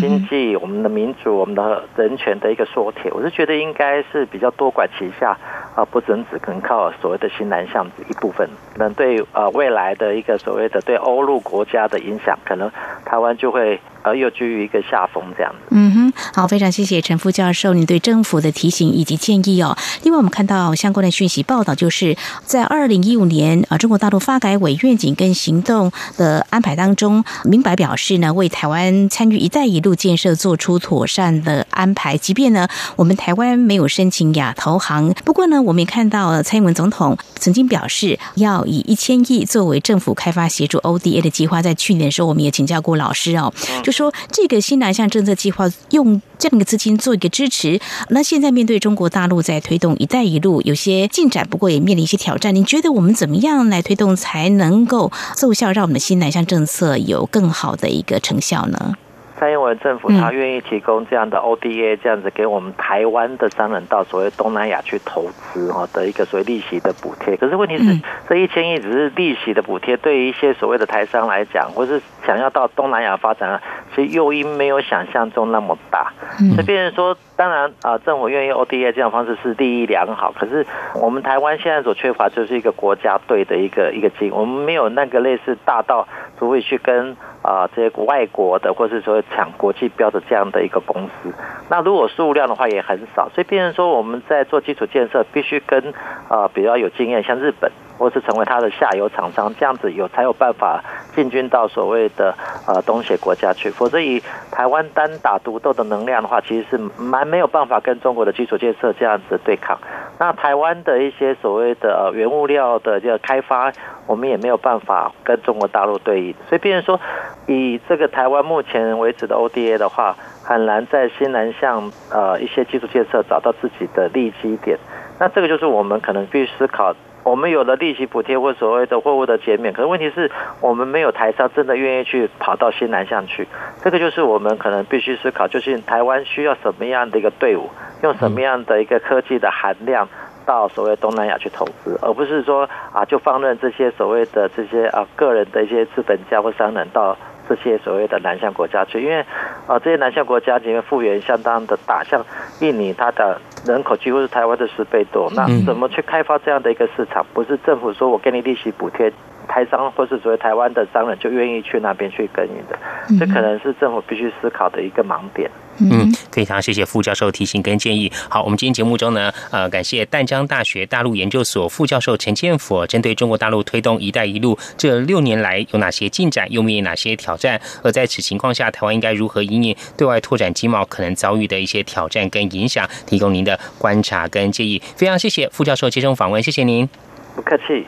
[0.00, 3.10] 经济、我们的民主、我们的人权的一个缩帖。
[3.12, 5.36] 我是觉得应该是比较多管齐下
[5.74, 12.70] 啊，不准只可能靠所谓的新南向一部分，可能对呃未来的一个所谓的对欧陆国家的影响，可能
[13.04, 13.80] 台湾就会。
[14.06, 19.76] 而又居于一个下风这样子嗯哼，好，非常谢谢陈副教授你对政府的提醒以及建议哦。
[20.04, 32.16] 另外，我们看到相关的讯息报道，就是在二零一五年啊，中国大陆发改委愿景跟行动的安排当中，明白表示呢，为台湾参与“一带一路”建设做出妥善的安排。
[32.16, 41.60] 即便呢，我们台湾没有申请亚投行，不过呢，我们也看到蔡英文总统曾经表示要以一千亿作为政府开发协助 ODA 的计划。
[41.60, 43.52] 在去年的时候，我们也请教过老师哦，
[43.82, 43.96] 就。
[43.96, 47.80] 说这个新南向政策计划用这样一个资金做一个支持，
[48.10, 52.54] 那现在面对中国大陆在推动“一带一路”有些进展，不过也面临一些挑战。
[52.54, 58.94] 您觉得我们怎么样来推动才能够奏效，让我们的新南向政策有更好的一个成效呢？
[59.38, 67.36] 蔡英文政府他愿意提供这样的 ODA，这样子给我们台湾的商人到所谓东南亚去投资哦的一个所谓利息的补贴。
[67.36, 73.60] 可是问题是，这一千亿只是利息的补贴，对于一些所谓的台商来讲，或是想要到东南亚发展，
[73.94, 76.12] 其实诱因没有想象中那么大。
[76.54, 80.32] 所以，别人说，当然啊，政府愿意 ODA 这样方式是利益良好。
[80.32, 80.66] 可是，
[81.00, 86.08] 我们台湾现在所缺乏就是一个国家队的一个一个经，我们没有那个类似大到
[86.38, 87.16] 足以去跟。
[87.42, 91.32] 啊，这些外国的，或是说抢国际标的这样的一个公司，
[91.70, 95.94] 那如果数量的话也很少，所以变成说我们在做基础建设，必须跟
[96.28, 100.82] 啊比较有经验，像日本，或是成为它的下游厂商，这样子有才有办法
[101.14, 102.34] 进军到所谓的
[102.66, 109.78] 呃东协国家去，否则以台湾单打独斗的能量的话，其实是蛮没有办法跟中国的基础建设这样子对抗。
[110.18, 113.72] 那台湾的一些所谓的原物料的这个开发，
[114.06, 117.00] 我们也没有办法跟中国大陆对应，所以变成说。
[117.48, 124.76] 以这个台湾目前为止的 ODA 的话，很难在新南向呃一些基础建设找到自己的利基点。
[125.20, 126.92] 那这个就是我们可能必须思考。
[127.26, 133.48] 我们有了利息补贴或所谓的货物的减免，可是问题是我们没有台商真的愿意去跑到新南向去。
[133.82, 137.68] 这个就是我们可能必须思考，就是台湾需要什么样的一个队伍，
[138.04, 140.08] 用什么样的一个科技的含量
[140.46, 147.16] 到所谓东南亚去投资，而不是说啊就放任这些所谓的这些啊个人的一些资本家或商人到。
[147.48, 149.24] 这些所谓的南向国家去，因为
[149.66, 152.24] 啊，这些南向国家里面复原相当的大，像
[152.60, 157.24] 印尼，它的人口几乎是台湾的十倍多，那怎么去开发这样的一个市场？
[157.32, 159.12] 不是政府说我给你利息补贴。
[159.48, 162.78] 台商或是所谓台湾的商人就愿意去那边去耕耘的，
[163.18, 165.50] 这可能是政府必须思考的一个盲点。
[165.78, 168.10] 嗯，非常谢谢副教授提醒跟建议。
[168.30, 184.80] 好，我们今天节目中呢，呃，感谢淡江大学大陆研究所副教授陈建甫，针对中国大陆推动“一带一路”这六年来有哪些进展，又面临哪些挑战，而在此情况下，台湾应该如何应对对外拓展经贸可能遭遇的一些挑战跟影响，提供您的观察跟建议。
[184.96, 186.88] 非常谢谢副教授接受访问，谢谢您。
[187.34, 187.86] 不客气。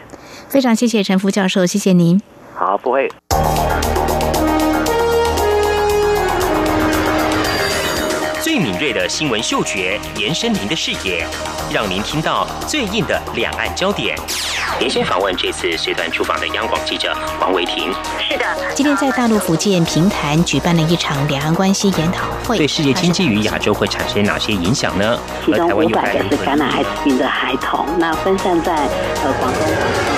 [0.48, 2.20] 非常谢谢陈福教授，谢谢您。
[2.54, 3.08] 好，不会。
[8.40, 11.26] 最敏锐的新闻嗅觉，延伸您的视野，
[11.70, 14.16] 让您听到最硬的两岸焦点。
[14.80, 17.92] 连线访问这次随团出访的央广记者王维婷。
[18.18, 18.44] 是的，
[18.74, 25.18] 今天在大陆福建平潭举办了一场两岸关系研讨会，对世界经济与亚洲会产生哪些影响呢？
[25.44, 30.17] 其中五百个是感染艾滋病的孩童，那分散在呃广东。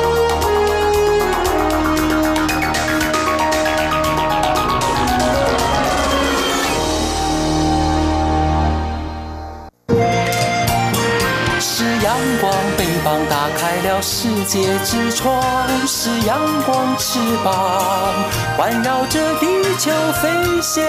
[12.41, 15.39] 光，翅膀打开了世界之窗，
[15.85, 18.11] 是阳光翅膀
[18.57, 19.45] 环绕着地
[19.77, 20.27] 球飞
[20.59, 20.83] 翔。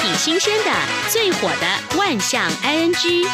[0.00, 0.70] 挺新鲜的，
[1.08, 3.24] 最火的万象 ING。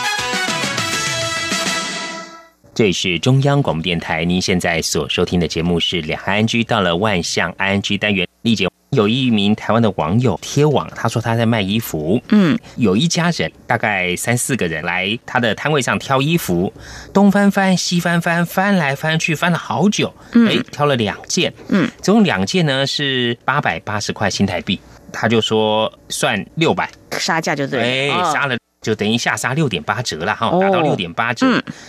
[2.75, 16.72] 这里是中央广播电台，您现在所收听的节目是两岸 ING，到了万象 ING 单元，丽姐有一名台湾的网友贴网，他说他在卖衣服，嗯，有一家人大概三四个人来他的摊位上挑衣服，
[17.12, 24.81] 东翻翻西翻翻，翻来翻去翻了好久，哎，挑了两件，嗯，总共两件呢是八百八十块新台币，
[25.12, 28.57] 他就说算六百，杀价就对，哎，杀了。
[28.85, 31.47] 就等于下杀六点八折了哈，达到六点八折。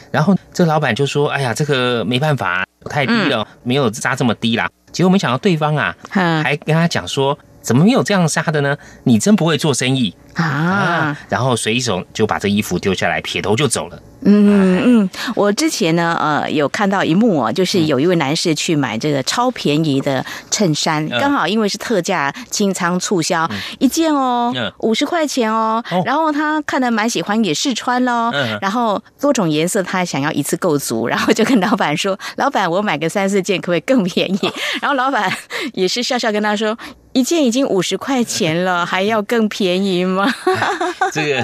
[0.09, 8.77] 然后这老板就说：“哎呀，这个没办法，太低了，没有杀这么低啦。”结果没想到对方啊，还跟他讲说：“怎么没有这样杀的呢？
[9.03, 13.99] 你真不会做生意啊！”然后随手就把这衣服丢下来，撇头就走了。
[14.27, 28.31] 嗯嗯，我之前呢，呃，有看到一幕哦，就是有一位男士去买这个超便宜的衬衫，刚好因为是特价清仓促销，一件哦五十块钱哦，然后他看的蛮喜欢，也试穿喽，
[28.61, 35.31] 然后多种颜色他想要一次购足， 然后就跟老板说：“老板，我买个三四件可不可以更便宜？” 然后老板
[35.73, 36.75] 也是笑笑跟他说
[37.13, 40.24] ：“一件已经五十块钱了，还要更便宜吗？”
[41.11, 41.35] 这个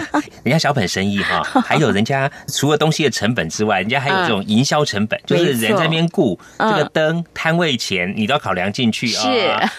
[0.44, 9.22] 人家小本生意哈， 还有人家除了东西的成本之外，人家还有这种营销成本，就是人在那边雇这个灯摊位钱，你都要考量进去啊。
[9.22, 9.30] 是，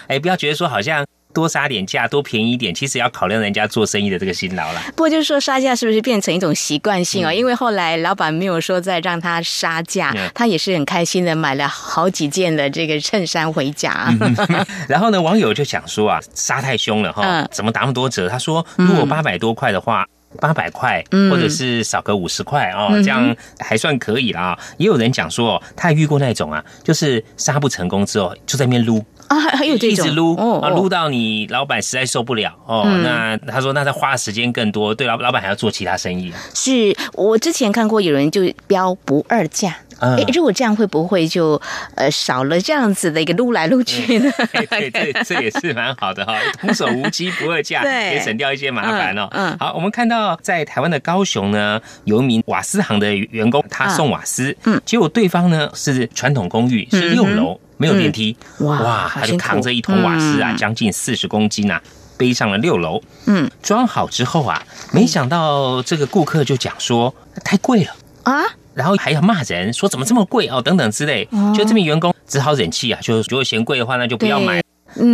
[0.07, 1.05] 哎，不要觉得说好像。
[1.33, 4.81] 多杀点价，多便宜一点，其实要考量人家做生意的这个辛劳了。
[4.95, 7.33] 不过就是说杀价是不是变成一种习惯性啊？
[7.33, 14.13] 因为后来老板没有说再让他杀价，他也是很开心的买了好几件的这个衬衫回家。
[14.87, 18.29] 然后呢，网友就想说啊，杀太凶了哈，怎么打那么多折？
[18.29, 20.07] 他说如果八百多块的话，
[20.39, 24.59] 八百块或者是少个五十块哦，这样还算可以了啊。
[24.77, 29.03] 也有人讲说，他遇过那种啊，就是杀不成功之后就在那边撸。
[29.33, 32.83] 啊，还有这种一直撸啊，撸到你老板实在受不了哦。
[33.03, 36.31] 那他说，那他花的时间更多，对老老板还要做其他生意。
[36.53, 41.59] 是我之前看过有人就标不二价，哎，如果这样会不会就
[41.95, 44.31] 呃少了这样子的一个撸来撸去呢？
[44.69, 49.27] 对对，这也是蛮好的哈，童叟无欺不二价，也省掉一些麻烦哦。
[49.31, 57.59] 嗯，好，我们看到在台湾的高雄呢，有一名瓦斯行的员工，他送瓦斯，嗯，结果对方呢是传统公寓，是六楼。
[57.83, 59.11] 没有电梯，哇！
[59.13, 61.81] 他就扛着一桶瓦斯啊，将近四十公斤啊，
[62.17, 63.01] 背上了六楼。
[63.25, 64.63] 嗯，装好之后啊，
[64.93, 67.13] 没想到这个顾客就讲说
[67.43, 67.91] 太贵了。
[68.23, 68.41] 啊，
[68.73, 70.47] 然后还要骂人说怎么这么贵？
[70.47, 71.27] 哦，等等之类。
[71.53, 74.63] 就这名员工只好忍气啊，就如果嫌贵的话，那就不要买。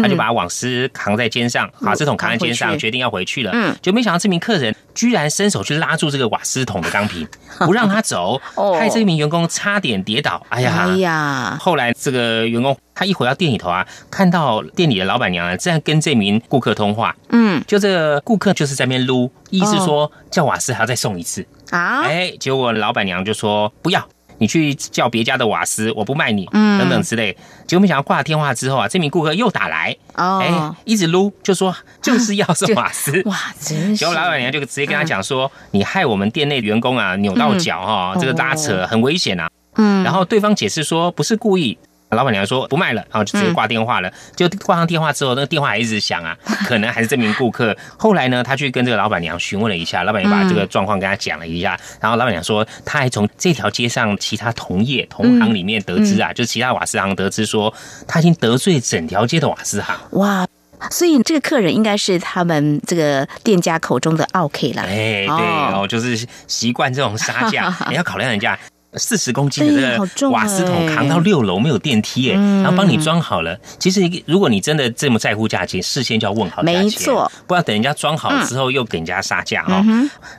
[0.01, 3.51] 他就把网丝扛在肩上，瓦斯桶扛在肩上，决定要回去了。
[3.53, 7.27] 嗯，就没想到这名客人居然伸手去拉住这个瓦斯桶的钢瓶，
[7.59, 8.41] 不让他走，
[8.77, 10.45] 害这一名员工差点跌倒。
[10.49, 11.57] 哎呀，哎呀！
[11.59, 17.15] 后来这个员工他一回到店里头啊，看到店里的老板娘正在跟这名顾客通话。
[17.29, 22.01] 嗯，就这个顾客就是在那边撸，意思说叫瓦斯还要再送一次啊。
[22.01, 24.07] 哎，结果老板娘就说不要。
[24.39, 27.37] 你去叫别家的瓦斯，我不卖你，嗯等等之类。
[27.67, 33.21] 结果没想到挂了电话之后啊，这名顾客又打来，哦哎，一直撸，就说就是要送 瓦斯。
[33.25, 33.97] 哇，真是！
[33.97, 41.77] 结果老板娘就直接跟他讲说：“你害我们店内员工啊扭到脚哈，这个拉扯很危险啊。”嗯，然后对方解释说不是故意。
[42.09, 44.11] 老板娘说不卖了，然后就直接挂电话了。
[44.35, 46.35] 就挂上电话之后，那个电话还一直响啊，
[46.67, 47.75] 可能还是这名顾客。
[47.97, 51.79] 后来呢，他去跟这个老板娘询问了一下，老板娘把这个状况跟他讲了一下。
[52.01, 57.73] 然后老板娘说，他还从这条街上其他同业同行里面得知啊，就其他瓦斯行得知说，
[58.07, 59.95] 他已经得罪整条街的瓦斯行。
[60.11, 60.47] 哇，
[60.89, 64.81] 所以这个客人应该是他们这个店家口中的 OK 了。
[64.81, 68.57] 哎，对哦，就是习惯这种杀价， 你要考量人家。
[68.93, 73.55] 四十公斤的这个瓦斯桶扛到六楼没有电梯哎，然后帮你装好了。
[73.77, 79.85] 其实如果你真的这么在乎价钱，事先就要问好价钱，没错，不要等人家装好之后又给人家杀价哈。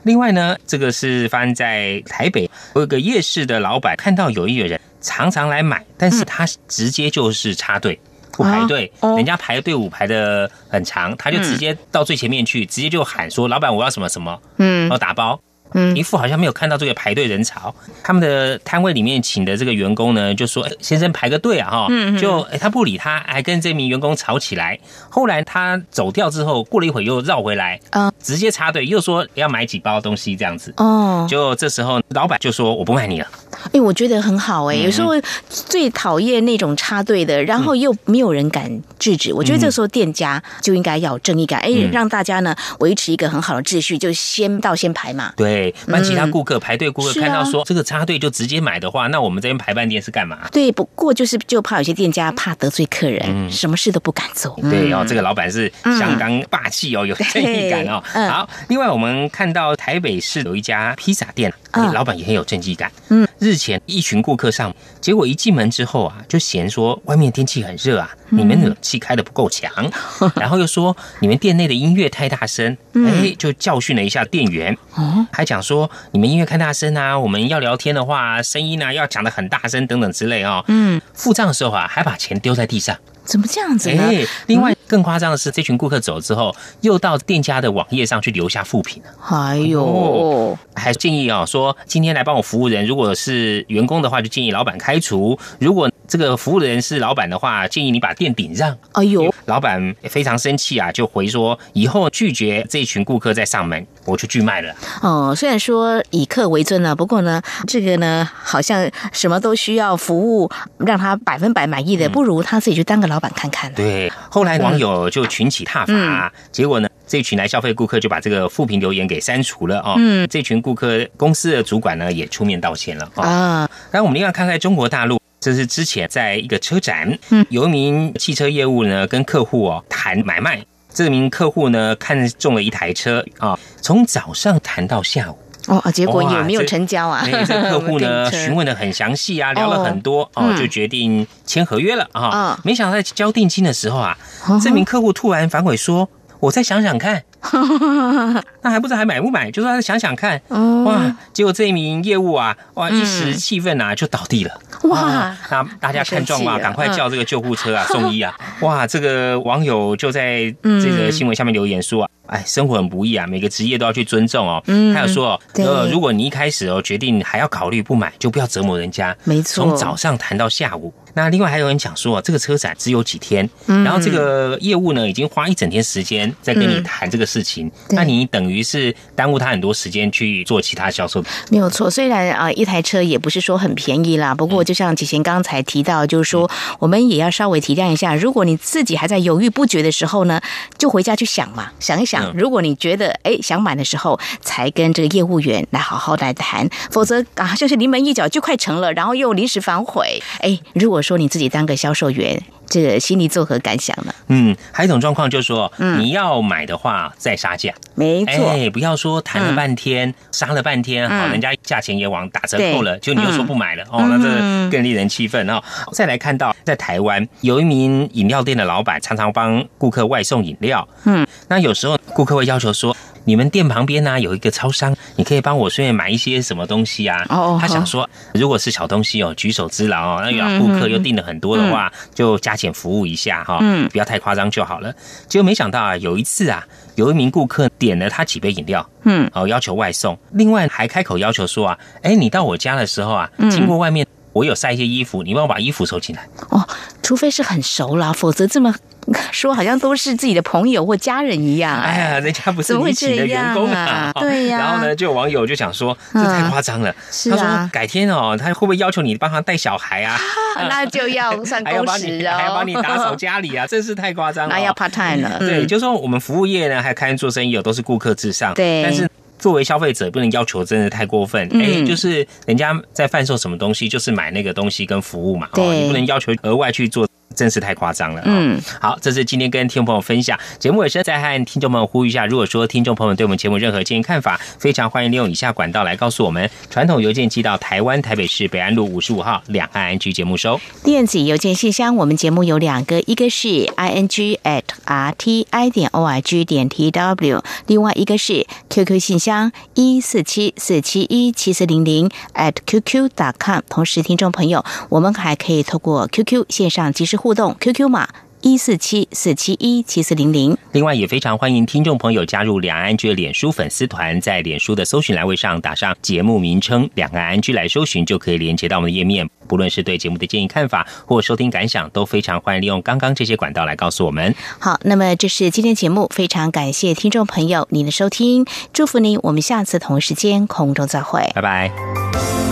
[0.03, 7.97] 另外呢，这个是发生在台北，我有个夜市的老板看到有一个人常常来买，但是他直接就是插队
[8.33, 15.39] 不排队，人家排队伍排的很长，他就直接到最前面去，直接就喊说：“老板，我要什么什么，嗯，要打包。”
[15.73, 17.73] 嗯，一副好像没有看到这个排队人潮。
[18.03, 21.87] 他们的摊位里面请的这个员工呢，就说：“先生排个队啊，哈。”
[22.19, 24.77] 就他不理他，还跟这名员工吵起来。
[25.09, 30.73] 后来他走掉之后，过了一会又绕回来，啊，直接插队，又说要买几包东西这样子。
[30.77, 33.27] 哦，就这时候老板就说：“我不卖你了。”
[33.73, 34.75] 哎，我觉得很好哎。
[34.75, 35.11] 有时候
[35.49, 39.33] 最讨厌那种插队的，然后又没有人敢制止。
[39.33, 45.33] 我觉得这时候店家就应该要有正义感，哎，让大家呢维持一个很好的秩序，就先到先排嘛。
[45.35, 50.47] 对，让其他顾客排队顾客看到说这个插队就直接买的话，那我们这边排半天是干嘛？
[50.51, 54.57] 对，不过就是就怕有些店家怕得罪客人，什么事都不敢做。
[54.69, 58.01] 对哦，这个老板是相当霸气哦，有正义感哦。
[58.13, 62.91] 好，另外我们看到台北市有一家披萨店，老板也很有正义感。
[63.09, 69.71] 嗯，日前一群顾客上，结果一进门之后啊，就嫌说外面天气很热啊，你们冷气开的不够强，
[70.35, 74.77] 然后又说你们店内的音乐太大声，哎，就教训了一下店员。
[74.95, 80.63] 哦，还讲说你们音乐太大声啊，我们要聊天的话，声音呢要讲的很大声等等之类哦。
[80.67, 82.97] 嗯，付账的时候啊，还把钱丢在地上。
[83.31, 84.11] 怎么这样子呢？
[84.47, 98.77] 另外更夸张的是，这群顾客走之后，又到店家的网页上去留下负评哎呦，还建议啊，说今天来帮我服务人，如果是员工的话，就建议老板开除；如果这个服务的人是老板的话，建议你把店顶让。
[98.91, 104.75] 哎呦，老板非常生气啊，就回说以后拒绝这一群顾客再上门，我就拒卖了。
[105.01, 113.07] 哦，虽然说以客为尊呢，不过呢，这个呢，好像什么都需要服务，让他百分百满意的，不如他自己去当个。
[113.11, 119.95] 老板看看，对，后来网友就群起挞伐，结果呢，这群来消费顾客就把这个负评留言给删除了哦。
[119.97, 123.69] 嗯，这群顾客公司的主管呢也出面道歉了啊。
[123.91, 130.63] 那我们另外看看中国大陆，这是之前在一个车展，嗯，有一名汽车业务呢跟客户哦谈买卖，
[130.93, 135.37] 这名客户呢看中了一台车啊，从早上谈到下午。
[135.67, 137.23] 哦，结果也没有成交啊！
[137.45, 142.59] 这客户呢 询问的很详细啊，聊了很多哦，就决定签合约了啊。
[142.63, 144.15] 没想到在交定金的时候啊，
[144.63, 146.07] 这名客户突然反悔说
[146.39, 147.23] ：“我再想想看。”
[148.61, 149.49] 那还不知道还买不买？
[149.51, 150.41] 就说想想看。
[150.85, 151.15] 哇！
[151.33, 154.59] 结果这一名业务啊，哇，一时气愤啊，就倒地了。
[154.83, 155.35] 哇！
[155.49, 158.35] 那大家看状况，赶快叫这个救护车啊，送医啊！
[158.61, 158.85] 哇！
[158.85, 162.09] 这个网友就在这个新闻下面留言说啊。
[162.27, 164.63] 哎，生活很不易啊，每个职业都要去尊重哦。
[164.67, 169.13] 嗯，还有说，呃，如果你一开始哦决定还要考虑不买，就不要折磨人家。
[169.25, 170.93] 没错，从早上谈到下午。
[171.13, 181.23] 那另外还有人讲说，这个车展只有几天，然后这个业务呢已经花一整天时间在跟你谈这个事情，那你等于是耽误他很多时间去做其他销售。
[181.49, 190.41] 没有错，虽然啊一台车也不是说很便宜啦，不过就像启贤刚才提到，就是说我们也要稍微体谅一下，如果你自己还在犹豫不决的时候呢，
[190.77, 192.33] 就回家去想嘛，想一想。
[192.35, 200.21] 如果你觉得哎想买的时候，才跟这个业务员来好好来谈，否则啊就是临门一脚就快成了，然后又临时反悔。
[200.41, 202.41] 哎，如果说你自己当个销售员。
[202.71, 204.13] 这个心里作何感想呢？
[204.29, 215.61] 嗯，还有一种状况就是说，你要买的话再杀价，没错，哎，不要说谈了半天，杀了半天，好，人家价钱也往打折扣了，就你又说不买了，哦，那这更令人气愤哦。
[215.91, 222.95] 再来看到在台湾有一名饮料店的老板，常常帮顾客外送饮料，嗯，那有时候顾客会要求说。
[223.23, 227.23] 你们店旁边呢有一个超商，你可以帮我顺便买一些什么东西啊？
[227.29, 234.93] 哦，他想说，如果是小东西哦，举手之劳哦，那有顾客又订了很多的话，就加减服务一下哈，嗯，不要太夸张就好了。
[235.27, 236.63] 结果没想到啊，有一次啊，
[236.95, 246.27] 有一名顾客点了他几杯饮料，嗯，哦，要求外送，另外还开口要求说啊，哎，你到我家的时候啊，经过外面我有晒一些衣服，你帮我把衣服收进来。
[246.49, 246.67] 哦，
[247.01, 248.75] 除非是很熟啦，否则这么。
[249.31, 254.59] 说好像都是自己的朋友或家人一样，哎呀，人家不是你请的员工啊，对呀。
[254.61, 256.93] 然后呢，就有网友就想说，这太夸张了。
[257.29, 260.19] 他说改天哦，他会不会要求你帮他带小孩啊？
[260.69, 264.55] 那就要算工时哦，还要帮你打扫家里啊，真是太夸张了。
[264.55, 265.39] 那要 part time 了。
[265.39, 268.53] 对，就说我们服务业呢，还有开人做生意哦，都是顾客至上。
[268.53, 271.49] 对，但是作为消费者，不能要求真的太过分。
[271.53, 275.47] 哎，就是人家在贩售什么东西，就是买那个东西跟服务嘛。
[275.53, 277.07] 对，你不能要求额外去做。
[277.35, 278.21] 真是太夸张了。
[278.25, 286.49] 嗯，好，这是今天跟听众朋友分享节目尾声，再和听众朋友呼吁一下：如果说听众朋友对我们节目任何建议看法，非常欢迎利用以下管道来告诉我们。
[286.69, 290.59] 传统邮件寄到台湾台北市北安路五十五号两岸安居节目收。
[290.83, 298.83] 电子邮件信箱，我们节目有两个，一个是 i n g at r t i 点 o r g 点 t w，另外一个是 Q
[298.83, 303.61] Q 信箱一四七四七一七四零零 at q q dot com。
[303.69, 307.20] 同时，听众朋友，我们还可以透过 Q Q 线上即时。
[307.21, 308.07] 互动 QQ 码
[308.41, 310.57] 一四七四七一七四零零。
[310.71, 319.29] 另外，也非常欢迎听众朋友加入两岸安居脸书粉丝团，在脸书的搜寻栏位上打上节目名称“两岸安居”来搜寻，就可以连接到我们的页面。
[319.47, 324.33] 不论是对节目的建议看法或收听感想，都非常欢迎利用刚刚这些管道来告诉我们。
[324.57, 332.50] 好，那么这是今天节目，非常感谢听众朋友您的收听，祝福您，我们下次同一时间空中再会，拜拜。